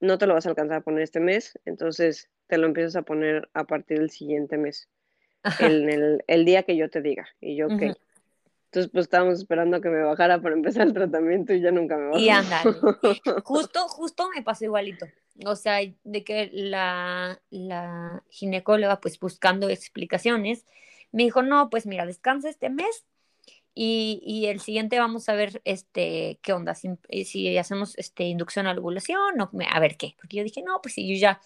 no 0.00 0.18
te 0.18 0.26
lo 0.26 0.34
vas 0.34 0.46
a 0.46 0.50
alcanzar 0.50 0.78
a 0.78 0.80
poner 0.82 1.02
este 1.02 1.20
mes, 1.20 1.58
entonces 1.64 2.28
te 2.46 2.58
lo 2.58 2.66
empiezas 2.66 2.96
a 2.96 3.02
poner 3.02 3.48
a 3.54 3.64
partir 3.64 3.98
del 3.98 4.10
siguiente 4.10 4.58
mes, 4.58 4.88
el, 5.60 6.22
el, 6.26 6.44
día 6.44 6.62
que 6.62 6.76
yo 6.76 6.90
te 6.90 7.00
diga. 7.02 7.26
Y 7.40 7.56
yo, 7.56 7.66
ok. 7.66 7.96
Entonces, 8.74 8.90
pues 8.92 9.04
estábamos 9.04 9.38
esperando 9.38 9.76
a 9.76 9.80
que 9.80 9.88
me 9.88 10.02
bajara 10.02 10.42
para 10.42 10.56
empezar 10.56 10.84
el 10.84 10.92
tratamiento 10.92 11.54
y 11.54 11.60
ya 11.60 11.70
nunca 11.70 11.96
me 11.96 12.06
bajó. 12.06 12.18
Y 12.18 12.28
ándale. 12.28 12.72
Justo, 13.44 13.86
justo 13.86 14.28
me 14.34 14.42
pasó 14.42 14.64
igualito. 14.64 15.06
O 15.46 15.54
sea, 15.54 15.78
de 16.02 16.24
que 16.24 16.50
la, 16.52 17.40
la 17.50 18.24
ginecóloga, 18.30 19.00
pues 19.00 19.20
buscando 19.20 19.68
explicaciones, 19.68 20.66
me 21.12 21.22
dijo, 21.22 21.42
no, 21.42 21.70
pues 21.70 21.86
mira, 21.86 22.04
descansa 22.04 22.48
este 22.48 22.68
mes 22.68 23.04
y, 23.76 24.20
y, 24.26 24.46
el 24.46 24.58
siguiente 24.58 24.98
vamos 24.98 25.28
a 25.28 25.34
ver 25.34 25.62
este 25.64 26.40
qué 26.42 26.52
onda, 26.52 26.74
si, 26.74 26.90
si 27.24 27.56
hacemos 27.56 27.96
este 27.96 28.24
inducción 28.24 28.66
a 28.66 28.74
la 28.74 28.80
ovulación 28.80 29.40
o 29.40 29.50
a 29.70 29.80
ver 29.80 29.96
qué. 29.96 30.16
Porque 30.16 30.38
yo 30.38 30.42
dije, 30.42 30.62
no, 30.62 30.80
pues 30.82 30.94
sí, 30.94 31.08
yo 31.08 31.20
ya 31.20 31.40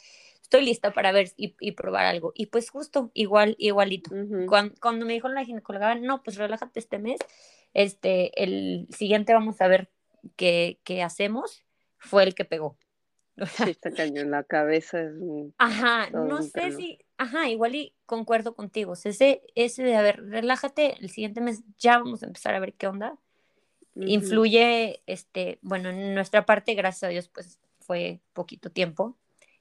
estoy 0.48 0.64
lista 0.64 0.94
para 0.94 1.12
ver 1.12 1.30
y, 1.36 1.72
probar 1.72 2.06
algo. 2.06 2.32
Y 2.34 2.46
pues 2.46 2.70
justo, 2.70 3.10
igual, 3.12 3.54
igualito. 3.58 4.10
cuando, 4.48 5.04
me 5.04 5.12
dijo 5.12 5.28
la 5.28 5.44
ginecóloga, 5.44 5.94
no, 5.96 6.22
pues 6.22 6.38
relájate 6.38 6.80
este 6.80 6.98
mes, 6.98 7.18
este, 7.74 8.42
el 8.42 8.88
siguiente 8.90 9.34
vamos 9.34 9.60
a 9.60 9.68
ver 9.68 9.90
qué, 10.36 10.80
qué 10.84 11.02
hacemos, 11.02 11.64
fue 11.98 12.22
el 12.22 12.34
que 12.34 12.46
pegó. 12.46 12.78
sí, 13.36 13.70
está 13.70 13.92
cañón, 13.92 14.30
la 14.30 14.42
cabeza 14.42 15.02
es 15.02 15.12
Ajá, 15.58 16.08
no 16.10 16.40
sé 16.40 16.72
si, 16.72 16.98
ajá, 17.18 17.50
igual 17.50 17.74
y 17.74 17.94
concuerdo 18.06 18.54
contigo, 18.54 18.94
ese, 18.94 19.42
ese 19.54 19.82
de, 19.82 19.96
a 19.96 20.02
ver, 20.02 20.24
relájate, 20.30 20.96
el 20.98 21.10
siguiente 21.10 21.42
mes 21.42 21.62
ya 21.76 21.98
vamos 21.98 22.22
a 22.22 22.26
empezar 22.26 22.54
a 22.54 22.60
ver 22.60 22.72
qué 22.72 22.86
onda. 22.86 23.18
Influye, 24.00 25.02
este, 25.06 25.58
bueno, 25.60 25.90
en 25.90 26.14
nuestra 26.14 26.46
parte, 26.46 26.74
gracias 26.74 27.02
a 27.02 27.08
Dios, 27.08 27.28
pues 27.28 27.58
fue 27.80 28.20
poquito 28.32 28.70
tiempo, 28.70 29.18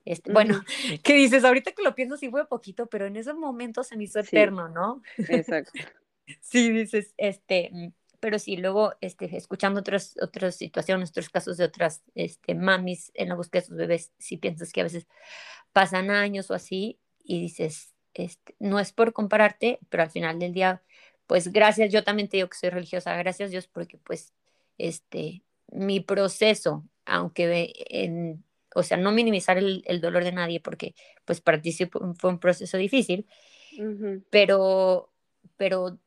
este, 0.08 0.32
bueno, 0.32 0.64
¿qué 1.04 1.14
dices? 1.14 1.44
Ahorita 1.44 1.74
que 1.74 1.84
lo 1.84 1.94
pienso 1.94 2.16
sí 2.16 2.30
fue 2.30 2.48
poquito, 2.48 2.88
pero 2.88 3.06
en 3.06 3.18
ese 3.18 3.34
momento 3.34 3.84
se 3.84 3.98
me 3.98 4.06
hizo 4.06 4.20
eterno, 4.20 4.70
¿no? 4.70 5.02
Exacto. 5.18 5.74
sí, 6.42 6.72
dices, 6.72 7.14
este, 7.18 7.70
mm, 7.74 7.88
pero 8.22 8.40
sí, 8.40 8.56
luego 8.56 8.94
este, 9.02 9.36
escuchando 9.36 9.82
otras, 9.82 10.16
otras 10.22 10.56
situaciones, 10.56 11.10
otros 11.10 11.30
casos 11.30 11.58
de 11.58 11.66
otras 11.66 12.04
este, 12.16 12.56
mamis 12.56 13.12
en 13.16 13.28
la 13.30 13.36
búsqueda 13.36 13.62
de 13.62 13.68
sus 13.68 13.76
bebés, 13.76 14.14
si 14.18 14.38
piensas 14.38 14.72
que 14.72 14.80
a 14.80 14.86
veces 14.86 15.08
pasan 15.74 16.10
años 16.10 16.50
o 16.52 16.54
así 16.54 16.98
y 17.22 17.42
dices, 17.42 17.94
este, 18.14 18.56
no 18.60 18.80
es 18.80 18.94
por 18.94 19.12
compararte, 19.12 19.80
pero 19.90 20.04
al 20.04 20.10
final 20.10 20.40
del 20.40 20.54
día, 20.54 20.82
pues 21.28 21.52
gracias, 21.52 21.92
yo 21.92 22.06
también 22.06 22.30
te 22.30 22.38
digo 22.38 22.50
que 22.50 22.58
soy 22.58 22.70
religiosa, 22.70 23.14
gracias 23.18 23.52
Dios 23.52 23.68
porque 23.68 23.98
pues 23.98 24.34
este, 24.78 25.44
mi 25.70 26.00
proceso, 26.00 26.86
aunque 27.06 27.74
en 27.90 28.47
o 28.78 28.84
sea, 28.84 28.96
no 28.96 29.12
minimizar 29.12 29.58
el, 29.58 30.02
dolor 30.02 30.24
de 30.24 30.32
nadie 30.32 30.60
porque 30.60 30.94
pues 31.26 31.42
para 31.42 31.60
ti 31.60 31.72
fue 31.74 32.30
un 32.30 32.40
proceso 32.40 32.78
difícil, 32.78 33.26
pero, 34.30 35.12
pero 35.58 35.98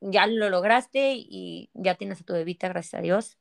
ya 0.00 0.26
lo 0.26 0.50
lograste 0.50 1.14
y 1.14 1.70
ya 1.72 1.94
tienes 1.94 2.20
a 2.20 2.24
tu 2.24 2.32
bebita, 2.32 2.68
gracias 2.68 2.94
a 2.94 3.00
Dios. 3.00 3.38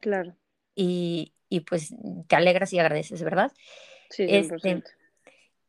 Claro. 0.00 0.36
Y, 0.74 1.32
y 1.48 1.60
pues 1.60 1.94
te 2.26 2.34
alegras 2.34 2.72
y 2.72 2.80
agradeces, 2.80 3.22
¿verdad? 3.22 3.52
Sí, 4.10 4.24
100%. 4.24 4.56
Este, 4.56 4.82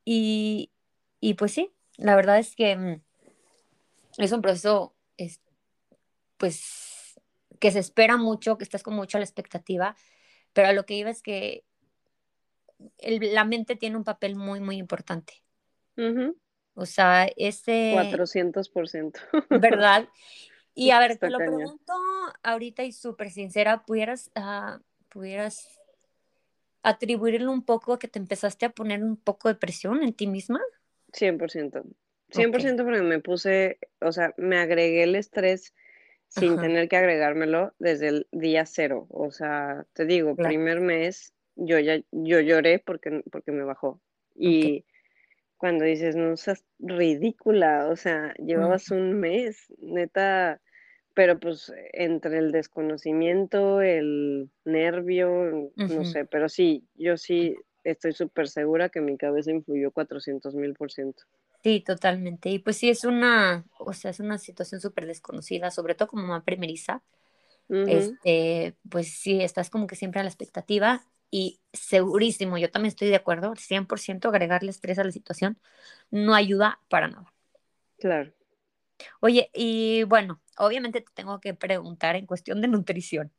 y, 0.04 0.72
y 1.20 1.36
pues 1.36 1.52
sí, 1.54 1.72
la 1.98 2.16
verdad 2.16 2.40
es 2.40 2.56
que 2.56 2.76
mm, 2.76 3.02
es 4.18 4.32
un 4.32 4.42
proceso, 4.42 4.96
es, 5.18 5.40
pues, 6.38 7.20
que 7.60 7.70
se 7.70 7.80
espera 7.80 8.18
mucho, 8.18 8.58
que 8.58 8.64
estás 8.64 8.82
con 8.82 8.96
mucho 8.96 9.18
a 9.18 9.20
la 9.20 9.26
expectativa, 9.26 9.96
pero 10.52 10.70
a 10.70 10.74
lo 10.74 10.88
que 10.88 10.96
iba 10.96 11.12
es 11.12 11.22
que 11.22 11.64
la 13.00 13.46
mente 13.46 13.76
tiene 13.76 13.98
un 13.98 14.04
papel 14.04 14.36
muy, 14.36 14.60
muy 14.60 14.78
importante. 14.78 15.34
O 16.76 16.86
sea, 16.86 17.28
ese... 17.38 17.94
400%. 17.96 19.14
¿Verdad? 19.50 20.08
Y 20.76 20.90
a 20.90 20.98
ver, 20.98 21.18
te 21.18 21.30
lo 21.30 21.38
pregunto 21.38 21.94
ahorita 22.42 22.84
y 22.84 22.92
súper 22.92 23.30
sincera, 23.30 23.84
¿pudieras, 23.86 24.32
uh, 24.36 24.82
¿pudieras 25.08 25.80
atribuirle 26.82 27.48
un 27.48 27.64
poco 27.64 27.94
a 27.94 28.00
que 28.00 28.08
te 28.08 28.18
empezaste 28.18 28.66
a 28.66 28.72
poner 28.72 29.04
un 29.04 29.16
poco 29.16 29.50
de 29.50 29.56
presión 29.56 30.02
en 30.02 30.14
ti 30.14 30.26
misma? 30.26 30.60
100%. 31.12 31.84
100% 32.32 32.84
porque 32.84 33.02
me 33.02 33.20
puse, 33.20 33.78
o 34.02 34.12
sea, 34.12 34.34
me 34.38 34.58
agregué 34.58 35.04
el 35.04 35.14
estrés 35.14 35.76
sin 36.28 36.60
tener 36.60 36.90
que 36.90 36.98
agregármelo 36.98 37.76
desde 37.78 38.08
el 38.08 38.28
día 38.32 38.66
cero. 38.66 39.06
O 39.10 39.30
sea, 39.30 39.86
te 39.94 40.06
digo, 40.06 40.36
primer 40.36 40.82
mes 40.82 41.34
yo 41.56 41.80
ya 41.80 42.02
yo 42.12 42.40
lloré 42.40 42.80
porque, 42.80 43.24
porque 43.32 43.52
me 43.52 43.64
bajó. 43.64 44.02
Y 44.36 44.86
cuando 45.58 45.86
dices, 45.86 46.16
no 46.16 46.36
seas 46.36 46.66
ridícula, 46.80 47.88
o 47.90 47.96
sea, 47.96 48.34
llevabas 48.36 48.92
un 48.92 49.20
mes, 49.20 49.74
neta, 49.80 50.60
pero 51.14 51.40
pues 51.40 51.72
entre 51.94 52.40
el 52.40 52.52
desconocimiento, 52.52 53.82
el 53.82 54.50
nervio, 54.66 55.72
no 55.76 56.06
sé, 56.06 56.26
pero 56.26 56.50
sí, 56.50 56.84
yo 56.96 57.16
sí 57.18 57.56
estoy 57.84 58.14
súper 58.14 58.50
segura 58.50 58.90
que 58.90 59.02
mi 59.02 59.18
cabeza 59.18 59.52
influyó 59.52 59.92
400 59.92 60.56
mil 60.56 60.74
por 60.74 60.92
ciento. 60.92 61.24
Sí, 61.64 61.80
totalmente. 61.80 62.50
Y 62.50 62.60
pues 62.60 62.78
sí, 62.78 62.90
es 62.90 63.06
una, 63.06 63.66
o 63.80 63.94
sea, 63.94 64.12
es 64.12 64.20
una 64.20 64.38
situación 64.38 64.82
súper 64.82 65.06
desconocida, 65.08 65.72
sobre 65.72 65.96
todo 65.96 66.10
como 66.10 66.24
mamá 66.24 66.44
primeriza. 66.44 67.04
Este, 67.70 68.76
pues 68.90 69.08
sí, 69.08 69.42
estás 69.42 69.70
como 69.70 69.88
que 69.88 69.96
siempre 69.96 70.20
a 70.20 70.24
la 70.24 70.30
expectativa 70.30 71.04
y 71.36 71.60
segurísimo, 71.74 72.60
yo 72.60 72.70
también 72.70 72.90
estoy 72.90 73.08
de 73.08 73.16
acuerdo, 73.16 73.56
100% 73.56 74.30
agregarle 74.30 74.70
estrés 74.70 75.00
a 75.00 75.04
la 75.04 75.12
situación 75.12 75.58
no 76.12 76.36
ayuda 76.36 76.80
para 76.90 77.08
nada. 77.08 77.34
Claro. 77.98 78.32
Oye, 79.20 79.50
y 79.52 80.04
bueno, 80.04 80.44
obviamente 80.60 81.02
te 81.02 81.12
tengo 81.12 81.40
que 81.40 81.56
preguntar 81.56 82.16
en 82.18 82.28
cuestión 82.28 82.62
de 82.62 82.68
nutrición. 82.68 83.32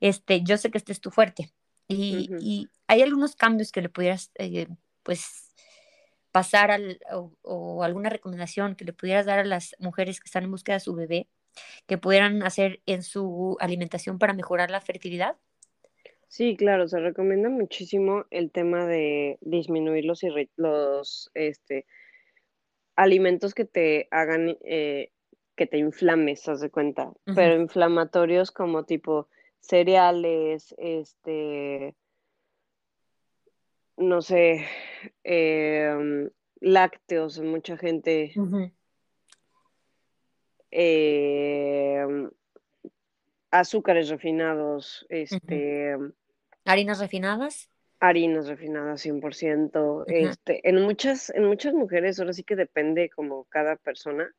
Este, 0.00 0.42
yo 0.44 0.56
sé 0.56 0.70
que 0.70 0.78
este 0.78 0.92
es 0.92 1.00
tu 1.02 1.10
fuerte 1.10 1.52
y, 1.88 2.70
hay 2.88 3.02
algunos 3.02 3.36
cambios 3.36 3.70
que 3.70 3.82
le 3.82 3.90
pudieras, 3.90 4.30
eh, 4.36 4.68
pues, 5.02 5.54
pasar 6.32 6.70
al, 6.70 7.00
o, 7.42 7.82
alguna 7.82 8.08
recomendación 8.08 8.76
que 8.76 8.86
le 8.86 8.94
pudieras 8.94 9.26
dar 9.26 9.40
a 9.40 9.44
las 9.44 9.76
mujeres 9.78 10.20
que 10.20 10.26
están 10.26 10.44
en 10.44 10.52
búsqueda 10.52 10.76
de 10.76 10.80
su 10.80 10.94
bebé, 10.94 11.28
que 11.86 11.98
pudieran 11.98 12.42
hacer 12.44 12.80
en 12.86 13.02
su 13.02 13.58
alimentación 13.60 14.18
para 14.18 14.32
mejorar 14.32 14.70
la 14.70 14.80
fertilidad. 14.80 15.36
Sí, 16.28 16.56
claro, 16.56 16.88
se 16.88 17.00
recomienda 17.00 17.48
muchísimo 17.48 18.24
el 18.30 18.50
tema 18.50 18.86
de 18.86 19.38
disminuir 19.40 20.04
los, 20.04 20.22
los 20.56 21.30
este, 21.34 21.86
alimentos 22.96 23.54
que 23.54 23.64
te 23.64 24.08
hagan, 24.10 24.56
eh, 24.62 25.12
que 25.54 25.66
te 25.66 25.78
inflames, 25.78 26.48
haz 26.48 26.60
de 26.60 26.70
cuenta, 26.70 27.12
pero 27.34 27.60
inflamatorios 27.60 28.50
como 28.50 28.84
tipo 28.84 29.28
cereales, 29.60 30.74
este, 30.78 31.94
no 33.96 34.20
sé, 34.20 34.66
em, 35.24 36.30
lácteos, 36.60 37.40
mucha 37.40 37.76
gente. 37.76 38.32
Em, 40.70 42.30
azúcares 43.50 44.08
refinados, 44.08 45.06
este... 45.08 45.96
¿Harinas 46.64 46.98
refinadas? 46.98 47.70
Harinas 48.00 48.48
refinadas 48.48 49.04
100%. 49.06 50.04
este, 50.08 50.68
en, 50.68 50.82
muchas, 50.82 51.30
en 51.30 51.44
muchas 51.44 51.72
mujeres, 51.74 52.18
ahora 52.18 52.32
sí 52.32 52.42
que 52.42 52.56
depende 52.56 53.08
como 53.08 53.44
cada 53.44 53.76
persona, 53.76 54.34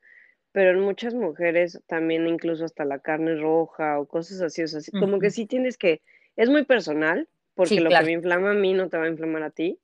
pero 0.51 0.71
en 0.71 0.79
muchas 0.79 1.13
mujeres 1.13 1.81
también 1.87 2.27
incluso 2.27 2.65
hasta 2.65 2.85
la 2.85 2.99
carne 2.99 3.35
roja 3.35 3.99
o 3.99 4.07
cosas 4.07 4.41
así, 4.41 4.63
o 4.63 4.67
sea, 4.67 4.81
como 4.99 5.19
que 5.19 5.29
sí 5.29 5.45
tienes 5.45 5.77
que 5.77 6.01
es 6.35 6.49
muy 6.49 6.65
personal, 6.65 7.27
porque 7.55 7.81
lo 7.81 7.89
que 7.89 8.03
me 8.03 8.11
inflama 8.11 8.51
a 8.51 8.53
mí 8.53 8.73
no 8.73 8.87
te 8.87 8.97
va 8.97 9.05
a 9.05 9.09
inflamar 9.09 9.41
a 9.41 9.49
ti, 9.49 9.79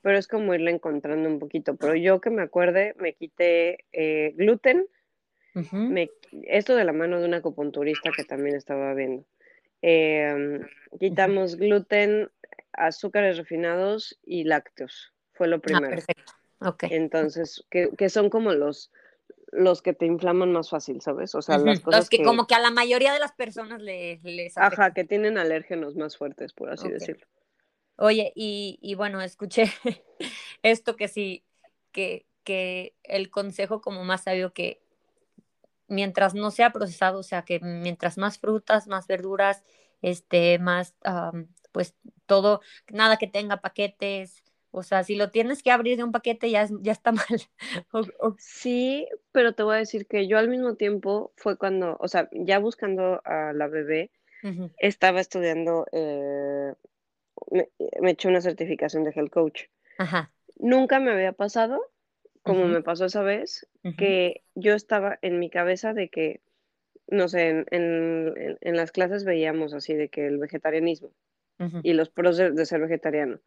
pero 0.00 0.16
es 0.16 0.28
como 0.28 0.54
irle 0.54 0.70
encontrando 0.70 1.28
un 1.28 1.40
poquito. 1.40 1.74
Pero 1.74 1.96
yo 1.96 2.20
que 2.20 2.30
me 2.30 2.42
acuerde, 2.42 2.94
me 3.00 3.14
quité 3.14 3.84
eh, 3.92 4.32
gluten, 4.36 4.86
esto 6.44 6.76
de 6.76 6.84
la 6.84 6.92
mano 6.92 7.18
de 7.18 7.26
una 7.26 7.38
acupunturista 7.38 8.10
que 8.14 8.24
también 8.24 8.56
estaba 8.56 8.94
viendo. 8.94 9.24
Em, 9.82 10.66
quitamos 10.98 11.56
gluten, 11.56 12.30
azúcares 12.72 13.36
refinados 13.36 14.18
y 14.24 14.44
lácteos. 14.44 15.12
Fue 15.32 15.48
lo 15.48 15.56
ah, 15.56 15.60
primero. 15.60 15.90
perfecto. 15.90 16.32
Okay. 16.58 16.90
Entonces, 16.92 17.64
que, 17.70 17.90
que, 17.96 18.08
son 18.08 18.30
como 18.30 18.52
los, 18.52 18.90
los 19.52 19.82
que 19.82 19.92
te 19.92 20.06
inflaman 20.06 20.52
más 20.52 20.70
fácil, 20.70 21.02
¿sabes? 21.02 21.34
O 21.34 21.42
sea, 21.42 21.58
las 21.58 21.80
cosas 21.80 22.00
los 22.00 22.08
que, 22.08 22.22
como 22.22 22.46
que 22.46 22.54
a 22.54 22.60
la 22.60 22.70
mayoría 22.70 23.12
de 23.12 23.18
las 23.18 23.32
personas 23.32 23.82
les, 23.82 24.22
les 24.24 24.56
Ajá, 24.56 24.94
que 24.94 25.04
tienen 25.04 25.36
alérgenos 25.36 25.96
más 25.96 26.16
fuertes, 26.16 26.54
por 26.54 26.70
así 26.70 26.88
decirlo. 26.88 27.26
Oye, 27.96 28.32
y, 28.34 28.78
y, 28.80 28.94
bueno, 28.94 29.20
escuché 29.20 29.64
esto 30.62 30.96
que 30.96 31.08
sí, 31.08 31.44
que, 31.92 32.26
que 32.44 32.94
el 33.04 33.30
consejo 33.30 33.80
como 33.80 34.04
más 34.04 34.24
sabio 34.24 34.52
que 34.52 34.80
mientras 35.88 36.34
no 36.34 36.50
sea 36.50 36.70
procesado, 36.70 37.20
o 37.20 37.22
sea, 37.22 37.42
que 37.42 37.60
mientras 37.60 38.18
más 38.18 38.38
frutas, 38.38 38.86
más 38.86 39.06
verduras, 39.06 39.62
este, 40.02 40.58
más, 40.58 40.94
pues 41.72 41.94
todo, 42.26 42.60
nada 42.92 43.16
que 43.16 43.26
tenga 43.26 43.60
paquetes, 43.60 44.42
o 44.76 44.82
sea, 44.82 45.04
si 45.04 45.16
lo 45.16 45.30
tienes 45.30 45.62
que 45.62 45.70
abrir 45.70 45.96
de 45.96 46.04
un 46.04 46.12
paquete 46.12 46.50
ya, 46.50 46.68
ya 46.82 46.92
está 46.92 47.10
mal. 47.12 48.36
Sí, 48.38 49.08
pero 49.32 49.54
te 49.54 49.62
voy 49.62 49.76
a 49.76 49.78
decir 49.78 50.06
que 50.06 50.28
yo 50.28 50.36
al 50.36 50.50
mismo 50.50 50.74
tiempo 50.74 51.32
fue 51.36 51.56
cuando, 51.56 51.96
o 51.98 52.08
sea, 52.08 52.28
ya 52.32 52.58
buscando 52.58 53.22
a 53.24 53.54
la 53.54 53.68
bebé, 53.68 54.10
estaba 54.76 55.20
estudiando, 55.20 55.86
eh, 55.92 56.74
me, 57.50 58.10
eché 58.10 58.28
una 58.28 58.42
certificación 58.42 59.02
de 59.02 59.12
health 59.16 59.32
coach. 59.32 59.62
Ajá. 59.98 60.30
Nunca 60.56 61.00
me 61.00 61.10
había 61.10 61.32
pasado, 61.32 61.80
como 62.46 62.66
me 62.66 62.82
pasó 62.82 63.06
esa 63.06 63.22
vez, 63.22 63.66
que 63.98 64.42
yo 64.54 64.74
estaba 64.74 65.18
en 65.22 65.38
mi 65.38 65.50
cabeza 65.50 65.92
de 65.92 66.08
que, 66.08 66.40
no 67.08 67.28
sé, 67.28 67.66
en, 67.70 68.56
las 68.60 68.92
clases 68.92 69.24
veíamos 69.24 69.74
así 69.74 69.94
de 69.94 70.08
que 70.08 70.26
el 70.26 70.38
vegetarianismo 70.38 71.10
y 71.82 71.94
los 71.94 72.10
pros 72.10 72.36
de, 72.36 72.66
ser 72.66 72.80
vegetariano. 72.80 73.40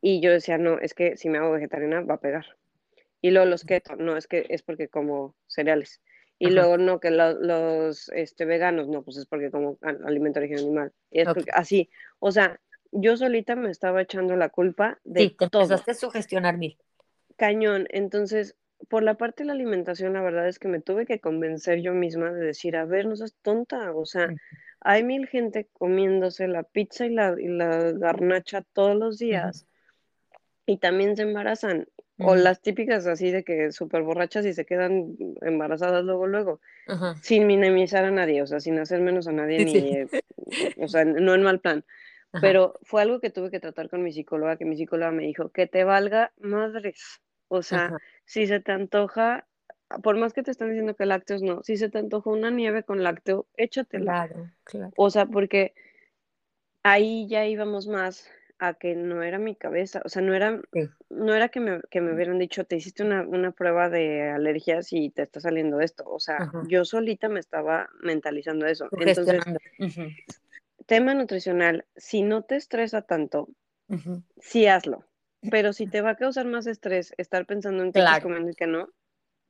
Y 0.00 0.20
yo 0.20 0.30
decía, 0.30 0.58
no, 0.58 0.78
es 0.78 0.94
que 0.94 1.16
si 1.16 1.28
me 1.28 1.38
hago 1.38 1.52
vegetariana 1.52 2.02
va 2.02 2.14
a 2.14 2.20
pegar. 2.20 2.46
Y 3.20 3.30
luego 3.30 3.48
los 3.48 3.64
keto, 3.64 3.96
no, 3.96 4.16
es 4.16 4.28
que 4.28 4.46
es 4.48 4.62
porque 4.62 4.88
como 4.88 5.34
cereales. 5.46 6.00
Y 6.38 6.50
luego 6.50 6.78
no, 6.78 7.00
que 7.00 7.10
los 7.10 8.08
este, 8.10 8.44
veganos, 8.44 8.86
no, 8.86 9.02
pues 9.02 9.16
es 9.16 9.26
porque 9.26 9.50
como 9.50 9.76
alimento 9.82 10.38
origen 10.38 10.58
animal. 10.58 10.92
Y 11.10 11.20
es 11.20 11.26
porque, 11.26 11.50
así, 11.52 11.90
o 12.20 12.30
sea, 12.30 12.60
yo 12.92 13.16
solita 13.16 13.56
me 13.56 13.70
estaba 13.70 14.02
echando 14.02 14.36
la 14.36 14.48
culpa 14.48 15.00
de 15.04 15.20
sí, 15.20 15.30
te 15.30 15.48
todo. 15.48 15.62
empezaste 15.62 15.90
a 15.90 15.94
sugestionar 15.94 16.56
mil. 16.56 16.78
Cañón. 17.38 17.86
Entonces, 17.90 18.56
por 18.88 19.02
la 19.02 19.14
parte 19.14 19.42
de 19.42 19.46
la 19.46 19.52
alimentación, 19.54 20.12
la 20.12 20.22
verdad 20.22 20.48
es 20.48 20.58
que 20.58 20.68
me 20.68 20.80
tuve 20.80 21.06
que 21.06 21.20
convencer 21.20 21.80
yo 21.80 21.94
misma 21.94 22.32
de 22.32 22.44
decir, 22.44 22.76
a 22.76 22.84
ver, 22.84 23.06
no 23.06 23.16
seas 23.16 23.34
tonta, 23.42 23.94
o 23.94 24.04
sea, 24.04 24.28
hay 24.80 25.02
mil 25.02 25.26
gente 25.26 25.68
comiéndose 25.72 26.48
la 26.48 26.64
pizza 26.64 27.06
y 27.06 27.10
la, 27.10 27.34
y 27.38 27.48
la 27.48 27.92
garnacha 27.92 28.62
todos 28.72 28.96
los 28.96 29.18
días 29.18 29.66
y 30.66 30.76
también 30.76 31.16
se 31.16 31.22
embarazan. 31.22 31.88
O 32.20 32.34
las 32.34 32.60
típicas 32.60 33.06
así 33.06 33.30
de 33.30 33.44
que 33.44 33.70
súper 33.70 34.02
borrachas 34.02 34.44
y 34.44 34.52
se 34.52 34.66
quedan 34.66 35.16
embarazadas 35.40 36.04
luego, 36.04 36.26
luego, 36.26 36.60
sin 37.22 37.46
minimizar 37.46 38.04
a 38.04 38.10
nadie, 38.10 38.42
o 38.42 38.46
sea, 38.48 38.58
sin 38.58 38.76
hacer 38.80 39.00
menos 39.00 39.28
a 39.28 39.32
nadie, 39.32 39.64
ni, 39.64 39.92
eh, 39.92 40.08
o 40.78 40.88
sea, 40.88 41.04
no 41.04 41.34
en 41.36 41.42
mal 41.44 41.60
plan. 41.60 41.84
Pero 42.40 42.74
fue 42.82 43.02
algo 43.02 43.20
que 43.20 43.30
tuve 43.30 43.52
que 43.52 43.60
tratar 43.60 43.88
con 43.88 44.02
mi 44.02 44.12
psicóloga, 44.12 44.56
que 44.56 44.64
mi 44.64 44.76
psicóloga 44.76 45.12
me 45.12 45.22
dijo, 45.22 45.50
que 45.50 45.68
te 45.68 45.84
valga 45.84 46.32
madres. 46.38 47.20
O 47.48 47.62
sea, 47.62 47.96
si 48.24 48.46
se 48.46 48.60
te 48.60 48.72
antoja, 48.72 49.46
por 50.02 50.16
más 50.16 50.32
que 50.32 50.42
te 50.42 50.50
están 50.50 50.68
diciendo 50.68 50.94
que 50.94 51.06
lácteos 51.06 51.42
no, 51.42 51.62
si 51.62 51.76
se 51.76 51.88
te 51.88 51.98
antoja 51.98 52.30
una 52.30 52.50
nieve 52.50 52.82
con 52.82 53.02
lácteo, 53.02 53.46
échatela. 53.56 54.26
Claro, 54.26 54.50
claro. 54.64 54.92
O 54.96 55.10
sea, 55.10 55.26
porque 55.26 55.74
ahí 56.82 57.26
ya 57.28 57.46
íbamos 57.46 57.86
más 57.86 58.30
a 58.58 58.74
que 58.74 58.94
no 58.94 59.22
era 59.22 59.38
mi 59.38 59.54
cabeza, 59.54 60.02
o 60.04 60.08
sea, 60.08 60.20
no 60.20 60.34
era, 60.34 60.60
no 61.10 61.34
era 61.34 61.48
que 61.48 61.60
me, 61.60 61.80
que 61.90 62.00
me 62.00 62.12
hubieran 62.12 62.38
dicho, 62.38 62.64
te 62.64 62.76
hiciste 62.76 63.04
una, 63.04 63.22
una, 63.22 63.52
prueba 63.52 63.88
de 63.88 64.30
alergias 64.30 64.92
y 64.92 65.10
te 65.10 65.22
está 65.22 65.40
saliendo 65.40 65.80
esto, 65.80 66.04
o 66.06 66.18
sea, 66.18 66.50
yo 66.66 66.84
solita 66.84 67.28
me 67.28 67.38
estaba 67.38 67.88
mentalizando 68.02 68.66
eso. 68.66 68.88
Entonces, 68.90 69.40
tema 70.86 71.14
nutricional, 71.14 71.84
si 71.96 72.22
no 72.22 72.42
te 72.42 72.56
estresa 72.56 73.02
tanto, 73.02 73.48
sí 74.40 74.66
hazlo, 74.66 75.04
pero 75.50 75.72
si 75.72 75.86
te 75.86 76.00
va 76.00 76.10
a 76.10 76.16
causar 76.16 76.46
más 76.46 76.66
estrés 76.66 77.14
estar 77.16 77.46
pensando 77.46 77.82
en 77.82 77.92
qué 77.92 78.00
claro. 78.00 78.22
comiendo 78.22 78.50
y 78.50 78.54
que 78.54 78.66
no, 78.66 78.88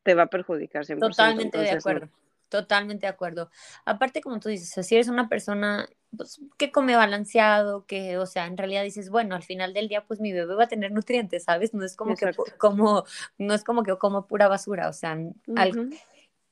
te 0.03 0.15
va 0.15 0.25
a 0.25 0.27
perjudicar 0.27 0.85
100%. 0.85 1.01
Totalmente 1.01 1.59
de 1.59 1.71
acuerdo. 1.71 2.09
Totalmente 2.49 3.07
de 3.07 3.11
acuerdo. 3.13 3.51
Aparte, 3.85 4.23
como 4.23 4.41
tú 4.41 4.49
dices, 4.49 4.87
si 4.87 4.95
eres 4.95 5.09
una 5.09 5.29
persona 5.29 5.87
pues, 6.17 6.41
que 6.57 6.73
come 6.73 6.97
balanceado, 6.97 7.85
que, 7.85 8.17
o 8.17 8.25
sea, 8.25 8.47
en 8.47 8.57
realidad 8.57 8.83
dices, 8.85 9.11
bueno, 9.11 9.35
al 9.35 9.43
final 9.43 9.75
del 9.75 9.89
día, 9.89 10.07
pues 10.07 10.21
mi 10.21 10.33
bebé 10.33 10.55
va 10.55 10.65
a 10.65 10.69
tener 10.69 10.93
nutrientes, 10.93 11.45
¿sabes? 11.45 11.75
No 11.75 11.85
es 11.85 11.95
como 11.95 12.17
que 12.17 12.31
como, 12.57 13.05
no 13.37 13.53
es 13.53 13.65
como 13.65 13.83
que 13.83 13.97
como 13.99 14.27
pura 14.27 14.49
basura, 14.49 14.89
o 14.89 14.95
sea, 14.95 15.19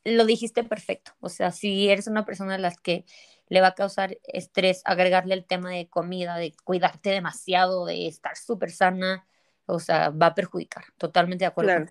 lo 0.05 0.25
dijiste 0.27 0.65
perfecto. 0.65 1.13
O 1.21 1.31
sea, 1.31 1.51
si 1.51 1.89
eres 1.89 2.07
una 2.09 2.27
persona 2.27 2.57
a 2.57 2.59
las 2.59 2.79
que 2.79 3.07
le 3.49 3.61
va 3.61 3.69
a 3.69 3.75
causar 3.75 4.19
estrés 4.25 4.83
agregarle 4.85 5.35
el 5.35 5.45
tema 5.45 5.71
de 5.71 5.89
comida, 5.89 6.37
de 6.37 6.55
cuidarte 6.65 7.11
demasiado, 7.11 7.87
de 7.87 8.07
estar 8.07 8.37
súper 8.37 8.71
sana, 8.71 9.27
o 9.67 9.79
sea, 9.79 10.11
va 10.11 10.27
a 10.27 10.35
perjudicar. 10.35 10.85
Totalmente 10.99 11.45
de 11.45 11.49
acuerdo. 11.49 11.87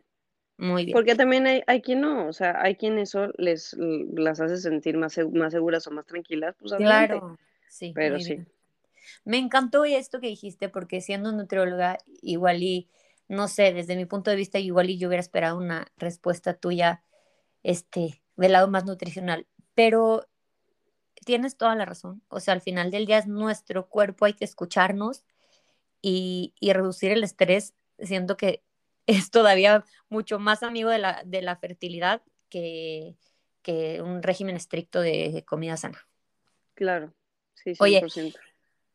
Muy 0.57 0.85
bien. 0.85 0.93
Porque 0.93 1.15
también 1.15 1.47
hay, 1.47 1.63
hay 1.67 1.81
quien 1.81 2.01
no, 2.01 2.27
o 2.27 2.33
sea, 2.33 2.61
hay 2.61 2.75
quien 2.75 2.97
eso 2.97 3.27
les 3.37 3.75
las 3.77 4.39
hace 4.39 4.57
sentir 4.57 4.97
más, 4.97 5.17
más 5.33 5.51
seguras 5.51 5.85
o 5.87 5.91
más 5.91 6.05
tranquilas, 6.05 6.55
pues 6.57 6.73
Claro, 6.73 7.37
sí. 7.67 7.91
Pero 7.93 8.19
sí. 8.19 8.45
Me 9.23 9.37
encantó 9.37 9.85
esto 9.85 10.19
que 10.19 10.27
dijiste, 10.27 10.69
porque 10.69 11.01
siendo 11.01 11.31
nutrióloga, 11.31 11.97
igual 12.21 12.63
y, 12.63 12.89
no 13.27 13.47
sé, 13.47 13.73
desde 13.73 13.95
mi 13.95 14.05
punto 14.05 14.31
de 14.31 14.37
vista, 14.37 14.57
igual 14.59 14.89
y 14.89 14.97
yo 14.97 15.09
hubiera 15.09 15.21
esperado 15.21 15.57
una 15.57 15.87
respuesta 15.97 16.53
tuya, 16.53 17.03
este, 17.61 18.23
del 18.35 18.53
lado 18.53 18.67
más 18.69 18.85
nutricional. 18.85 19.47
Pero 19.73 20.25
tienes 21.25 21.57
toda 21.57 21.75
la 21.75 21.83
razón. 21.83 22.21
O 22.29 22.39
sea, 22.39 22.53
al 22.53 22.61
final 22.61 22.91
del 22.91 23.05
día 23.05 23.17
es 23.17 23.27
nuestro 23.27 23.89
cuerpo, 23.89 24.23
hay 24.23 24.33
que 24.33 24.45
escucharnos 24.45 25.25
y, 26.01 26.53
y 26.61 26.71
reducir 26.71 27.11
el 27.11 27.23
estrés. 27.23 27.73
Siento 27.99 28.37
que 28.37 28.63
es 29.07 29.31
todavía 29.31 29.83
mucho 30.07 30.39
más 30.39 30.63
amigo 30.63 30.89
de 30.89 30.99
la, 30.99 31.23
de 31.25 31.41
la 31.41 31.57
fertilidad 31.57 32.21
que, 32.49 33.17
que 33.61 34.01
un 34.01 34.23
régimen 34.23 34.55
estricto 34.55 35.01
de, 35.01 35.43
comida 35.45 35.75
sana. 35.75 36.07
Claro, 36.75 37.13
sí, 37.55 37.71
100%. 37.71 37.77
Oye, 37.79 38.33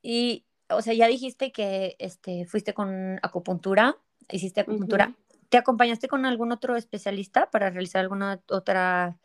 y, 0.02 0.46
o 0.68 0.80
sea, 0.80 0.94
ya 0.94 1.08
dijiste 1.08 1.52
que 1.52 1.96
este, 1.98 2.46
fuiste 2.46 2.72
con 2.72 3.18
acupuntura, 3.22 3.96
hiciste 4.30 4.60
acupuntura. 4.60 5.14
¿Te 5.48 5.58
acompañaste 5.58 6.06
con 6.06 6.24
algún 6.24 6.52
otro 6.52 6.76
especialista 6.76 7.50
para 7.50 7.70
realizar 7.70 8.00
alguna 8.00 8.40
otra, 8.48 9.18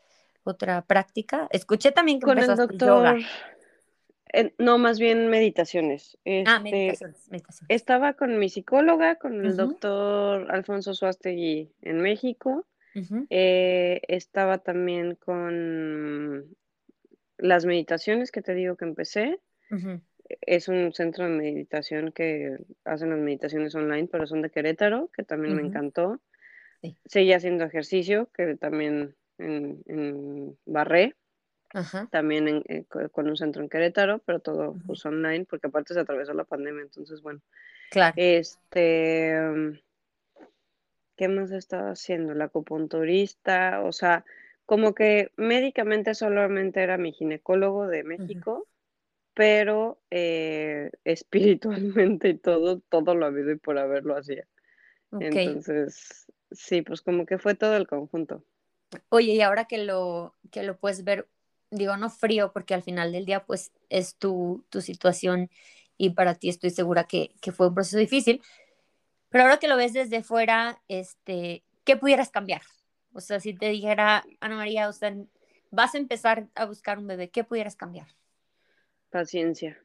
otra 0.46 0.82
práctica? 0.82 1.48
Escuché 1.50 1.92
también 1.92 2.20
que 2.20 2.26
con 2.26 2.38
el 2.38 2.54
doctor, 2.54 3.18
no, 4.58 4.78
más 4.78 4.98
bien 4.98 5.28
meditaciones. 5.28 6.18
ah, 6.46 6.62
este, 6.64 6.98
meditaciones, 7.30 7.64
Estaba 7.68 8.14
con 8.14 8.38
mi 8.38 8.48
psicóloga, 8.48 9.16
con 9.16 9.44
el 9.44 9.56
doctor 9.56 10.50
Alfonso 10.50 10.94
Suastegui 10.94 11.70
en 11.82 12.00
México. 12.00 12.66
Eh, 13.28 14.00
estaba 14.08 14.58
también 14.58 15.16
con 15.16 16.56
las 17.36 17.66
meditaciones 17.66 18.30
que 18.30 18.40
te 18.40 18.54
digo 18.54 18.76
que 18.76 18.86
empecé. 18.86 19.38
Es 20.40 20.68
un 20.68 20.92
centro 20.92 21.24
de 21.24 21.30
meditación 21.30 22.10
que 22.10 22.56
hacen 22.84 23.10
las 23.10 23.18
meditaciones 23.18 23.74
online, 23.74 24.08
pero 24.10 24.26
son 24.26 24.42
de 24.42 24.50
Querétaro, 24.50 25.10
que 25.12 25.22
también 25.22 25.54
me 25.56 25.62
encantó. 25.62 26.20
Seguía 27.04 27.36
haciendo 27.36 27.64
ejercicio, 27.64 28.28
que 28.32 28.56
también 28.56 29.14
en, 29.38 29.82
en 29.86 30.58
Barré 30.66 31.14
también 32.10 32.64
eh, 32.68 32.84
con 33.12 33.28
un 33.28 33.36
centro 33.36 33.62
en 33.62 33.68
Querétaro, 33.68 34.20
pero 34.20 34.40
todo 34.40 34.76
pues, 34.86 35.04
online, 35.04 35.44
porque 35.44 35.66
aparte 35.66 35.94
se 35.94 36.00
atravesó 36.00 36.32
la 36.32 36.44
pandemia, 36.44 36.82
entonces 36.82 37.20
bueno. 37.20 37.40
Claro. 37.90 38.14
Este, 38.16 39.38
mm, 39.38 39.78
¿qué 41.16 41.28
más 41.28 41.50
estaba 41.50 41.90
haciendo? 41.90 42.34
La 42.34 42.44
acupunturista, 42.44 43.82
o 43.82 43.92
sea, 43.92 44.24
como 44.64 44.94
que 44.94 45.32
médicamente 45.36 46.14
solamente 46.14 46.82
era 46.82 46.98
mi 46.98 47.12
ginecólogo 47.12 47.86
de 47.86 48.04
México, 48.04 48.66
pero 49.34 49.98
eh, 50.10 50.90
espiritualmente 51.04 52.30
y 52.30 52.38
todo, 52.38 52.80
todo 52.88 53.14
lo 53.14 53.26
habido 53.26 53.52
y 53.52 53.56
por 53.56 53.78
haberlo 53.78 54.16
hacía. 54.16 54.46
Entonces, 55.20 56.26
sí, 56.50 56.82
pues 56.82 57.00
como 57.00 57.26
que 57.26 57.38
fue 57.38 57.54
todo 57.54 57.76
el 57.76 57.86
conjunto. 57.86 58.44
Oye, 59.08 59.34
y 59.34 59.40
ahora 59.40 59.66
que 59.66 59.78
lo, 59.78 60.34
que 60.50 60.62
lo 60.62 60.78
puedes 60.78 61.04
ver 61.04 61.28
digo, 61.70 61.96
no 61.96 62.10
frío, 62.10 62.52
porque 62.52 62.74
al 62.74 62.82
final 62.82 63.12
del 63.12 63.24
día, 63.24 63.44
pues 63.44 63.72
es 63.88 64.16
tu, 64.16 64.64
tu 64.70 64.80
situación 64.80 65.50
y 65.96 66.10
para 66.10 66.34
ti 66.34 66.48
estoy 66.48 66.70
segura 66.70 67.04
que, 67.04 67.34
que, 67.40 67.52
fue 67.52 67.68
un 67.68 67.74
proceso 67.74 67.98
difícil. 67.98 68.42
Pero 69.28 69.44
ahora 69.44 69.58
que 69.58 69.68
lo 69.68 69.76
ves 69.76 69.92
desde 69.92 70.22
fuera, 70.22 70.80
este, 70.88 71.64
¿qué 71.84 71.96
pudieras 71.96 72.30
cambiar? 72.30 72.62
O 73.12 73.20
sea, 73.20 73.40
si 73.40 73.54
te 73.54 73.68
dijera, 73.68 74.24
Ana 74.40 74.56
María, 74.56 74.88
o 74.88 74.92
sea, 74.92 75.14
vas 75.70 75.94
a 75.94 75.98
empezar 75.98 76.48
a 76.54 76.66
buscar 76.66 76.98
un 76.98 77.06
bebé, 77.06 77.30
¿qué 77.30 77.44
pudieras 77.44 77.76
cambiar? 77.76 78.08
Paciencia. 79.10 79.82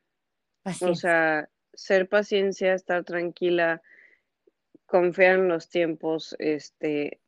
Paciencia. 0.64 0.92
O 0.92 0.96
sea, 0.96 1.50
ser 1.74 2.08
paciencia, 2.10 2.74
estar 2.74 3.04
tranquila, 3.04 3.82
confiar 4.86 5.40
en 5.40 5.48
los 5.48 5.70
tiempos, 5.70 6.36
este, 6.40 7.21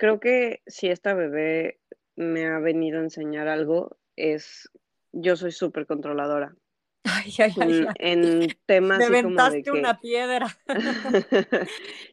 creo 0.00 0.18
que 0.18 0.62
si 0.66 0.88
esta 0.88 1.12
bebé 1.12 1.78
me 2.16 2.46
ha 2.46 2.58
venido 2.58 3.00
a 3.00 3.02
enseñar 3.02 3.48
algo, 3.48 3.98
es, 4.16 4.70
yo 5.12 5.36
soy 5.36 5.52
súper 5.52 5.86
controladora. 5.86 6.56
Ay, 7.04 7.32
ay, 7.38 7.52
ay, 7.60 7.86
En, 7.98 8.48
temas 8.66 8.98
Me 9.10 9.18
así 9.18 9.22
como 9.22 9.50
de 9.50 9.62
que... 9.62 9.70
una 9.70 10.00
piedra. 10.00 10.46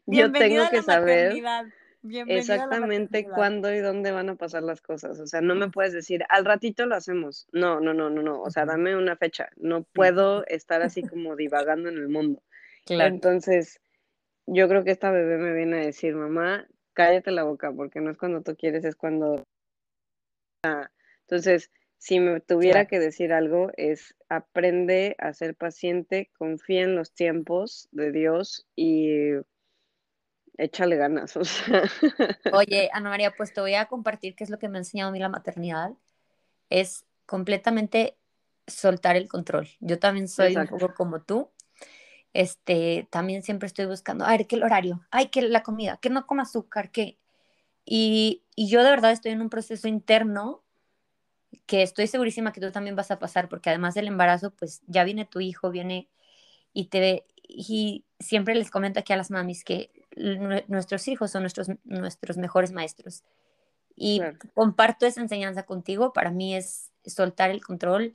yo 0.06 0.32
tengo 0.34 0.70
que 0.70 0.82
saber 0.82 1.42
exactamente 2.28 3.24
cuándo 3.24 3.74
y 3.74 3.80
dónde 3.80 4.12
van 4.12 4.32
a 4.32 4.36
pasar 4.36 4.64
las 4.64 4.82
cosas. 4.82 5.22
O 5.22 5.26
sea, 5.26 5.40
no 5.40 5.56
me 5.56 5.70
puedes 5.70 5.94
decir, 5.94 6.26
al 6.28 6.44
ratito 6.44 6.88
lo 6.88 6.96
hacemos. 6.96 7.48
No, 7.54 7.80
no, 7.80 7.94
no, 7.94 8.10
no, 8.10 8.22
no. 8.22 8.42
O 8.42 8.50
sea, 8.50 8.66
dame 8.66 8.98
una 8.98 9.16
fecha. 9.16 9.48
No 9.56 9.84
puedo 9.84 10.46
estar 10.48 10.82
así 10.82 11.04
como 11.04 11.38
divagando 11.38 11.88
en 11.88 11.96
el 11.96 12.10
mundo. 12.10 12.44
Entonces, 12.90 13.80
yo 14.46 14.68
creo 14.68 14.84
que 14.84 14.92
esta 14.92 15.10
bebé 15.10 15.38
me 15.38 15.54
viene 15.54 15.78
a 15.78 15.86
decir, 15.86 16.16
mamá, 16.16 16.68
cállate 16.98 17.30
la 17.30 17.44
boca, 17.44 17.72
porque 17.72 18.02
no 18.02 18.10
es 18.10 18.18
cuando 18.18 18.42
tú 18.42 18.56
quieres, 18.56 18.84
es 18.84 18.96
cuando... 18.96 19.46
Ah, 20.64 20.90
entonces, 21.22 21.70
si 22.00 22.20
me 22.20 22.40
tuviera 22.40 22.88
que 22.88 22.98
decir 22.98 23.34
algo, 23.34 23.70
es 23.78 24.16
aprende 24.30 25.16
a 25.20 25.32
ser 25.34 25.54
paciente, 25.54 26.32
confía 26.40 26.82
en 26.82 26.96
los 26.96 27.14
tiempos 27.14 27.88
de 27.92 28.12
Dios 28.12 28.68
y 28.76 29.34
échale 30.58 30.96
ganas. 30.96 31.38
Oye, 32.52 32.90
Ana 32.92 33.10
María, 33.10 33.32
pues 33.38 33.54
te 33.54 33.62
voy 33.62 33.76
a 33.76 33.86
compartir 33.86 34.36
qué 34.36 34.44
es 34.44 34.50
lo 34.50 34.58
que 34.58 34.68
me 34.68 34.80
ha 34.80 34.82
enseñado 34.82 35.10
a 35.10 35.12
mí 35.12 35.20
la 35.20 35.30
maternidad. 35.30 35.92
Es 36.72 37.06
completamente 37.28 38.18
soltar 38.66 39.18
el 39.18 39.28
control. 39.28 39.68
Yo 39.82 40.00
también 40.00 40.28
soy 40.28 40.56
un 40.56 40.68
poco 40.68 40.96
como 40.96 41.22
tú. 41.22 41.52
Este, 42.38 43.08
también 43.10 43.42
siempre 43.42 43.66
estoy 43.66 43.88
buscando, 43.88 44.24
a 44.24 44.30
ver, 44.30 44.46
¿qué 44.46 44.58
el 44.58 44.64
horario? 44.64 45.04
Ay, 45.10 45.30
que 45.30 45.42
la 45.42 45.64
comida, 45.64 45.98
que 46.00 46.12
no 46.12 46.28
coma 46.28 46.44
azúcar, 46.44 46.92
que... 46.92 47.18
Y, 47.84 48.44
y 48.56 48.70
yo 48.70 48.84
de 48.84 48.92
verdad 48.92 49.12
estoy 49.12 49.32
en 49.32 49.42
un 49.42 49.50
proceso 49.50 49.88
interno 49.88 50.62
que 51.66 51.82
estoy 51.82 52.06
segurísima 52.06 52.54
que 52.54 52.62
tú 52.62 52.72
también 52.72 52.96
vas 52.96 53.10
a 53.10 53.18
pasar, 53.18 53.50
porque 53.50 53.72
además 53.72 53.96
del 53.96 54.06
embarazo, 54.06 54.52
pues 54.52 54.84
ya 54.86 55.04
viene 55.04 55.26
tu 55.26 55.40
hijo, 55.40 55.72
viene 55.72 56.10
y 56.74 56.90
te 56.90 57.00
ve, 57.00 57.26
y 57.42 58.06
siempre 58.20 58.54
les 58.54 58.70
comento 58.70 59.00
aquí 59.00 59.14
a 59.14 59.18
las 59.18 59.32
mamis 59.32 59.64
que 59.64 59.90
nuestros 60.68 61.08
hijos 61.08 61.32
son 61.32 61.42
nuestros, 61.42 61.70
nuestros 61.86 62.38
mejores 62.38 62.72
maestros. 62.72 63.24
Y 63.96 64.22
comparto 64.54 65.08
esa 65.08 65.22
enseñanza 65.22 65.64
contigo, 65.64 66.14
para 66.14 66.30
mí 66.30 66.56
es 66.56 66.92
soltar 67.04 67.50
el 67.50 67.66
control, 67.66 68.14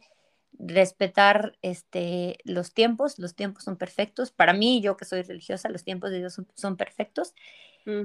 respetar 0.59 1.57
este, 1.63 2.39
los 2.45 2.73
tiempos, 2.73 3.19
los 3.19 3.35
tiempos 3.35 3.65
son 3.65 3.77
perfectos. 3.77 4.31
Para 4.31 4.53
mí, 4.53 4.81
yo 4.81 4.97
que 4.97 5.05
soy 5.05 5.23
religiosa, 5.23 5.69
los 5.69 5.85
tiempos 5.85 6.11
de 6.11 6.19
Dios 6.19 6.41
son, 6.55 6.77
perfectos, 6.77 7.35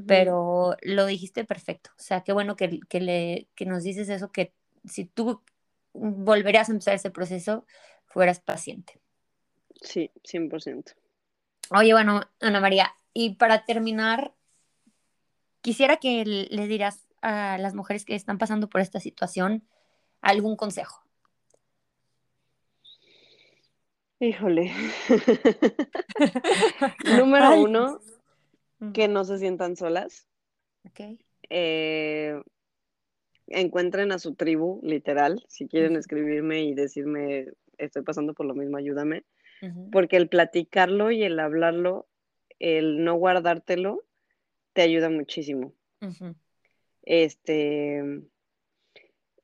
pero 0.08 0.76
lo 0.82 1.06
dijiste 1.06 1.46
perfecto. 1.46 1.92
O 1.98 2.02
sea, 2.02 2.22
qué 2.22 2.34
bueno 2.34 2.56
que, 2.56 2.80
que, 2.90 3.00
le, 3.00 3.48
que 3.56 3.66
nos 3.66 3.84
dices 3.84 4.10
eso, 4.10 4.32
que 4.32 4.54
si 4.86 5.06
tú 5.06 5.42
volverías 5.94 6.70
a 6.70 6.72
empezar 6.72 6.96
ese 6.96 7.12
proceso, 7.12 7.66
fueras 8.06 8.40
paciente. 8.40 9.00
Sí, 9.82 10.12
100%. 10.24 10.94
Oye, 11.72 11.94
bueno, 11.94 12.22
Ana 12.40 12.60
María, 12.60 12.96
y 13.14 13.36
para 13.36 13.66
terminar, 13.66 14.34
quisiera 15.62 15.98
que 15.98 16.24
le 16.26 16.68
dirás 16.68 17.08
a 17.22 17.58
las 17.58 17.74
mujeres 17.74 18.06
que 18.06 18.16
están 18.16 18.38
pasando 18.38 18.70
por 18.70 18.82
esta 18.82 19.00
situación 19.00 19.68
algún 20.22 20.56
consejo. 20.56 21.07
Híjole. 24.20 24.72
Número 27.20 27.62
uno, 27.62 28.00
que 28.94 29.08
no 29.08 29.24
se 29.24 29.38
sientan 29.38 29.76
solas. 29.76 30.28
Okay. 30.90 31.20
Eh, 31.50 32.42
encuentren 33.48 34.12
a 34.12 34.20
su 34.20 34.36
tribu, 34.36 34.80
literal. 34.84 35.44
Si 35.48 35.68
quieren 35.68 35.96
escribirme 35.96 36.64
y 36.64 36.74
decirme, 36.74 37.48
estoy 37.78 38.04
pasando 38.04 38.34
por 38.34 38.46
lo 38.46 38.56
mismo, 38.56 38.78
ayúdame. 38.78 39.24
Porque 39.92 40.18
el 40.18 40.30
platicarlo 40.30 41.10
y 41.10 41.24
el 41.24 41.40
hablarlo, 41.40 42.08
el 42.60 43.04
no 43.04 43.16
guardártelo, 43.16 44.04
te 44.74 44.84
ayuda 44.84 45.10
muchísimo. 45.10 45.74
Este, 47.02 48.04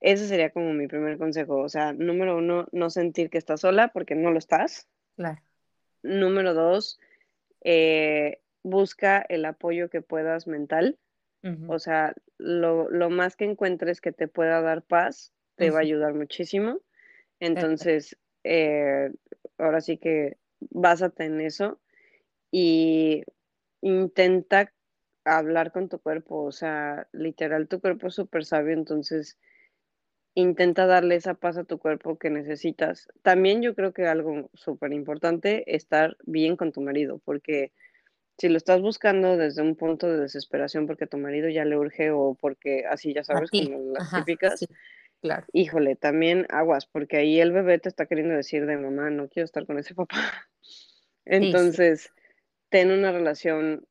ese 0.04 0.28
sería 0.28 0.52
como 0.52 0.74
mi 0.74 0.88
primer 0.88 1.18
consejo. 1.18 1.62
O 1.62 1.70
sea, 1.70 1.94
número 1.94 2.38
uno, 2.38 2.68
no 2.74 2.90
sentir 2.90 3.30
que 3.30 3.38
estás 3.38 3.62
sola 3.62 3.88
porque 3.88 4.16
no 4.16 4.32
lo 4.32 4.38
estás. 4.38 4.88
Claro. 5.16 5.42
Número 6.04 6.54
dos, 6.54 7.00
eh, 7.64 8.42
busca 8.64 9.26
el 9.30 9.46
apoyo 9.46 9.90
que 9.90 10.02
puedas 10.02 10.46
mental. 10.46 11.00
O 11.68 11.78
sea, 11.78 12.14
lo, 12.38 12.88
más 13.10 13.36
que 13.36 13.44
encuentres 13.44 14.00
que 14.00 14.14
te 14.14 14.30
pueda 14.30 14.62
dar 14.62 14.82
paz, 14.82 15.34
te 15.56 15.72
va 15.72 15.80
a 15.80 15.82
ayudar 15.82 16.14
muchísimo. 16.14 16.80
Entonces, 17.42 18.18
eh, 18.46 19.12
ahora 19.58 19.82
sí 19.82 19.98
que 19.98 20.38
básate 20.70 21.26
en 21.26 21.42
eso 21.42 21.82
y 22.50 23.24
intenta 23.82 24.72
hablar 25.26 25.74
con 25.74 25.90
tu 25.90 26.00
cuerpo. 26.00 26.44
O 26.44 26.54
sea, 26.54 27.10
literal, 27.12 27.68
tu 27.68 27.82
cuerpo 27.82 28.08
es 28.08 28.16
súper 28.16 28.46
sabio, 28.46 28.72
entonces 28.72 29.38
intenta 30.36 30.86
darle 30.88 31.16
esa 31.16 31.36
paz 31.36 31.58
a 31.58 31.64
tu 31.64 31.78
cuerpo 31.78 32.18
que 32.18 32.30
necesitas. 32.30 33.08
También 33.22 33.62
yo 33.62 33.76
creo 33.76 33.94
que 33.94 34.08
algo 34.08 34.50
súper 34.54 34.94
importante, 34.94 35.76
estar 35.76 36.18
bien 36.26 36.58
con 36.58 36.72
tu 36.72 36.82
marido, 36.82 37.22
porque 37.24 37.72
si 38.38 38.50
lo 38.50 38.58
estás 38.58 38.82
buscando 38.82 39.38
desde 39.38 39.62
un 39.62 39.76
punto 39.76 40.10
de 40.10 40.20
desesperación 40.20 40.88
porque 40.88 41.08
tu 41.08 41.18
marido 41.18 41.50
ya 41.50 41.66
le 41.66 41.78
urge 41.78 42.12
o 42.12 42.36
porque 42.40 42.86
así 42.90 43.14
ya 43.14 43.24
sabes, 43.24 43.52
como 43.52 43.94
las 43.94 44.12
típicas, 44.12 44.66
claro. 45.22 45.46
híjole, 45.54 45.96
también 45.96 46.48
aguas, 46.50 46.86
porque 46.88 47.18
ahí 47.18 47.40
el 47.40 47.52
bebé 47.52 47.78
te 47.80 47.90
está 47.90 48.08
queriendo 48.08 48.34
decir 48.34 48.66
de 48.66 48.78
mamá, 48.78 49.10
no 49.12 49.30
quiero 49.30 49.46
estar 49.46 49.66
con 49.66 49.78
ese 49.78 49.94
papá. 49.96 50.48
Entonces, 51.26 52.12
ten 52.70 52.92
una 52.92 53.12
relación, 53.12 53.88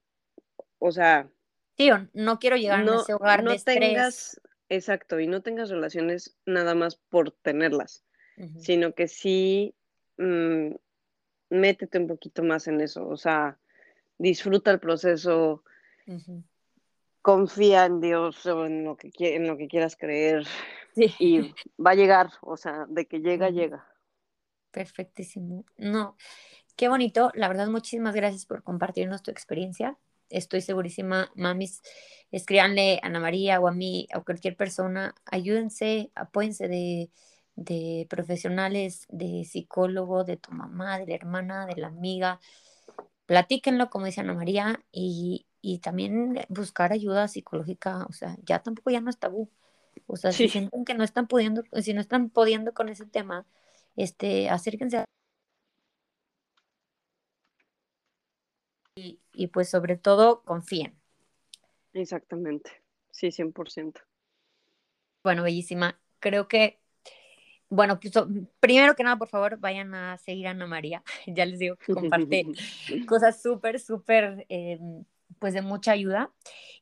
o 0.78 0.90
sea... 0.90 1.28
Tío, 1.74 2.08
no 2.12 2.38
quiero 2.38 2.56
llegar 2.56 2.86
a 2.86 2.96
ese 2.96 3.14
hogar 3.14 3.42
no 3.42 3.52
de 3.52 3.58
tengas, 3.58 4.40
Exacto, 4.72 5.20
y 5.20 5.26
no 5.26 5.42
tengas 5.42 5.68
relaciones 5.68 6.34
nada 6.46 6.74
más 6.74 6.96
por 6.96 7.30
tenerlas, 7.30 8.06
sino 8.56 8.94
que 8.94 9.06
sí 9.06 9.74
mm, 10.16 10.70
métete 11.50 11.98
un 11.98 12.06
poquito 12.06 12.42
más 12.42 12.66
en 12.68 12.80
eso, 12.80 13.06
o 13.06 13.18
sea, 13.18 13.58
disfruta 14.16 14.70
el 14.70 14.80
proceso, 14.80 15.62
confía 17.20 17.84
en 17.84 18.00
Dios 18.00 18.46
o 18.46 18.64
en 18.64 18.84
lo 18.84 18.96
que, 18.96 19.10
en 19.18 19.46
lo 19.46 19.58
que 19.58 19.68
quieras 19.68 19.94
creer 19.94 20.46
y 20.96 21.52
va 21.78 21.90
a 21.90 21.94
llegar, 21.94 22.30
o 22.40 22.56
sea, 22.56 22.86
de 22.88 23.04
que 23.04 23.20
llega, 23.20 23.50
llega. 23.50 23.86
Perfectísimo. 24.70 25.66
No, 25.76 26.16
qué 26.76 26.88
bonito. 26.88 27.30
La 27.34 27.48
verdad, 27.48 27.68
muchísimas 27.68 28.14
gracias 28.14 28.46
por 28.46 28.62
compartirnos 28.62 29.22
tu 29.22 29.30
experiencia. 29.30 29.98
Estoy 30.32 30.60
segurísima, 30.60 31.30
mamis, 31.34 31.82
escríbanle 32.30 33.00
a 33.02 33.06
Ana 33.06 33.20
María 33.20 33.60
o 33.60 33.68
a 33.68 33.72
mí 33.72 34.08
o 34.14 34.18
a 34.18 34.24
cualquier 34.24 34.56
persona, 34.56 35.14
ayúdense, 35.26 36.10
apóyense 36.14 36.68
de, 36.68 37.10
de 37.56 38.06
profesionales, 38.08 39.06
de 39.08 39.44
psicólogo, 39.44 40.24
de 40.24 40.36
tu 40.36 40.52
mamá, 40.52 40.98
de 40.98 41.06
la 41.06 41.14
hermana, 41.14 41.66
de 41.66 41.76
la 41.76 41.88
amiga, 41.88 42.40
platíquenlo, 43.26 43.90
como 43.90 44.06
dice 44.06 44.20
Ana 44.20 44.34
María, 44.34 44.84
y, 44.92 45.46
también 45.82 46.40
buscar 46.48 46.92
ayuda 46.92 47.28
psicológica, 47.28 48.04
o 48.08 48.12
sea, 48.12 48.36
ya 48.44 48.58
tampoco 48.58 48.90
ya 48.90 49.00
no 49.00 49.10
es 49.10 49.18
tabú. 49.18 49.48
O 50.06 50.16
sea, 50.16 50.32
si 50.32 50.48
sienten 50.48 50.84
que 50.84 50.94
no 50.94 51.04
están 51.04 51.28
pudiendo, 51.28 51.62
si 51.80 51.94
no 51.94 52.00
están 52.00 52.30
pudiendo 52.30 52.74
con 52.74 52.88
ese 52.88 53.06
tema, 53.06 53.46
este, 53.96 54.50
acérquense 54.50 54.98
a... 54.98 55.04
Y, 59.32 59.48
pues 59.48 59.68
sobre 59.68 59.96
todo 59.96 60.42
confíen. 60.42 60.94
Exactamente, 61.92 62.70
sí, 63.10 63.30
100%. 63.30 64.00
Bueno, 65.22 65.42
bellísima. 65.42 66.00
Creo 66.20 66.48
que 66.48 66.82
bueno, 67.74 67.98
pues, 67.98 68.12
primero 68.60 68.94
que 68.94 69.02
nada, 69.02 69.16
por 69.16 69.28
favor, 69.28 69.56
vayan 69.58 69.94
a 69.94 70.18
seguir 70.18 70.46
a 70.46 70.50
Ana 70.50 70.66
María. 70.66 71.02
Ya 71.26 71.46
les 71.46 71.58
digo 71.58 71.76
que 71.76 71.94
comparte 71.94 72.44
cosas 73.08 73.40
súper, 73.40 73.80
súper, 73.80 74.44
em, 74.50 75.04
pues 75.38 75.54
de 75.54 75.62
mucha 75.62 75.92
ayuda. 75.92 76.30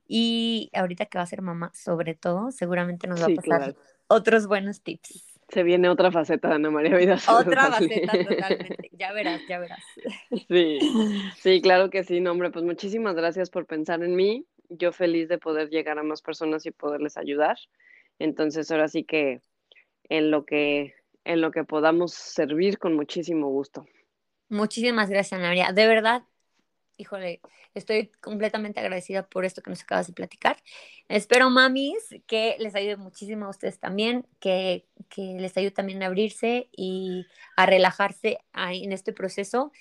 Y 0.09 0.69
ahorita 0.75 1.07
que 1.07 1.19
va 1.19 1.23
a 1.23 1.27
ser 1.29 1.43
mamá, 1.43 1.71
sobre 1.75 2.17
todo, 2.17 2.51
seguramente 2.51 3.07
nos 3.07 3.23
va 3.23 3.27
a 3.27 3.35
pasar 3.37 3.77
otros 4.09 4.49
buenos 4.49 4.83
tips. 4.83 5.30
Se 5.53 5.63
viene 5.63 5.89
otra 5.89 6.13
faceta 6.13 6.49
de 6.49 6.55
Ana 6.55 6.71
María 6.71 6.97
Vida. 6.97 7.19
Otra 7.29 7.71
faceta 7.73 8.13
totalmente. 8.29 8.91
Ya 8.93 9.13
verás, 9.13 9.41
ya 9.49 9.59
verás. 9.59 9.85
Sí, 10.49 10.79
sí, 11.37 11.61
claro 11.61 11.91
que 11.91 12.05
sí. 12.05 12.21
No, 12.21 12.33
hombre, 12.33 12.51
pues 12.51 12.65
muchísimas 12.65 13.15
gracias 13.15 13.51
por 13.51 13.67
pensar 13.67 14.03
en 14.03 14.15
mí. 14.15 14.47
Yo 14.69 14.93
feliz 14.93 15.29
de 15.29 15.39
poder 15.39 15.69
llegar 15.69 15.99
a 15.99 16.03
más 16.03 16.23
personas 16.23 16.67
y 16.67 16.71
poderles 16.71 17.17
ayudar. 17.17 17.57
Entonces, 18.19 18.71
ahora 18.71 18.89
sí 18.89 19.05
que 19.05 19.41
en 20.09 20.31
lo 20.31 20.45
que 20.45 20.95
en 21.25 21.41
lo 21.41 21.51
que 21.51 21.65
podamos 21.65 22.13
servir 22.13 22.79
con 22.79 22.95
muchísimo 22.95 23.49
gusto. 23.49 23.87
Muchísimas 24.49 25.11
gracias, 25.11 25.39
Ana 25.39 25.49
María. 25.49 25.73
De 25.73 25.87
verdad, 25.87 26.23
híjole, 27.01 27.41
estoy 27.75 28.13
completamente 28.21 28.81
agradecida 28.81 29.27
por 29.27 29.45
esto 29.45 29.63
que 29.63 29.71
nos 29.71 29.83
acabas 29.83 30.07
de 30.07 30.13
platicar. 30.13 30.57
Espero, 31.09 31.51
mamis, 31.51 32.15
que 32.27 32.57
les 32.59 32.75
ayude 32.75 32.97
muchísimo 32.97 33.47
a 33.47 33.51
ustedes 33.51 33.79
también, 33.79 34.27
que, 34.39 34.87
que 35.09 35.37
les 35.39 35.57
ayude 35.57 35.71
también 35.71 36.03
a 36.03 36.07
abrirse 36.07 36.69
y 36.73 37.27
a 37.57 37.67
relajarse 37.67 38.39
en 38.55 38.93
este 38.93 39.13
proceso 39.13 39.73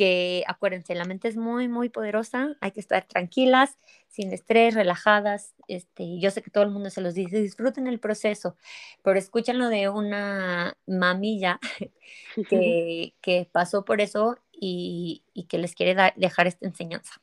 que 0.00 0.44
acuérdense, 0.46 0.94
la 0.94 1.04
mente 1.04 1.28
es 1.28 1.36
muy, 1.36 1.68
muy 1.68 1.90
poderosa, 1.90 2.56
hay 2.62 2.70
que 2.70 2.80
estar 2.80 3.04
tranquilas, 3.04 3.76
sin 4.08 4.32
estrés, 4.32 4.74
relajadas. 4.74 5.54
Este, 5.68 6.18
yo 6.18 6.30
sé 6.30 6.40
que 6.40 6.50
todo 6.50 6.64
el 6.64 6.70
mundo 6.70 6.88
se 6.88 7.02
los 7.02 7.12
dice, 7.12 7.40
disfruten 7.40 7.86
el 7.86 8.00
proceso, 8.00 8.56
pero 9.02 9.18
escúchenlo 9.18 9.68
de 9.68 9.90
una 9.90 10.74
mamilla 10.86 11.60
que, 12.48 13.14
que 13.20 13.48
pasó 13.52 13.84
por 13.84 14.00
eso 14.00 14.38
y, 14.60 15.24
y 15.32 15.44
que 15.44 15.58
les 15.58 15.74
quiere 15.74 16.12
dejar 16.16 16.46
esta 16.46 16.66
enseñanza. 16.66 17.20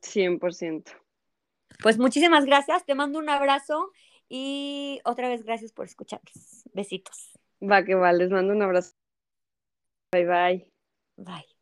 100%. 0.00 0.92
Pues 1.82 1.98
muchísimas 1.98 2.44
gracias, 2.44 2.84
te 2.86 2.94
mando 2.94 3.18
un 3.18 3.28
abrazo 3.28 3.90
y 4.28 5.00
otra 5.04 5.28
vez 5.28 5.42
gracias 5.44 5.72
por 5.72 5.86
escucharnos. 5.86 6.64
Besitos. 6.72 7.32
Va 7.60 7.84
que 7.84 7.94
va, 7.94 8.12
les 8.12 8.30
mando 8.30 8.52
un 8.52 8.62
abrazo. 8.62 8.94
Bye 10.12 10.26
bye. 10.26 10.70
Bye. 11.16 11.53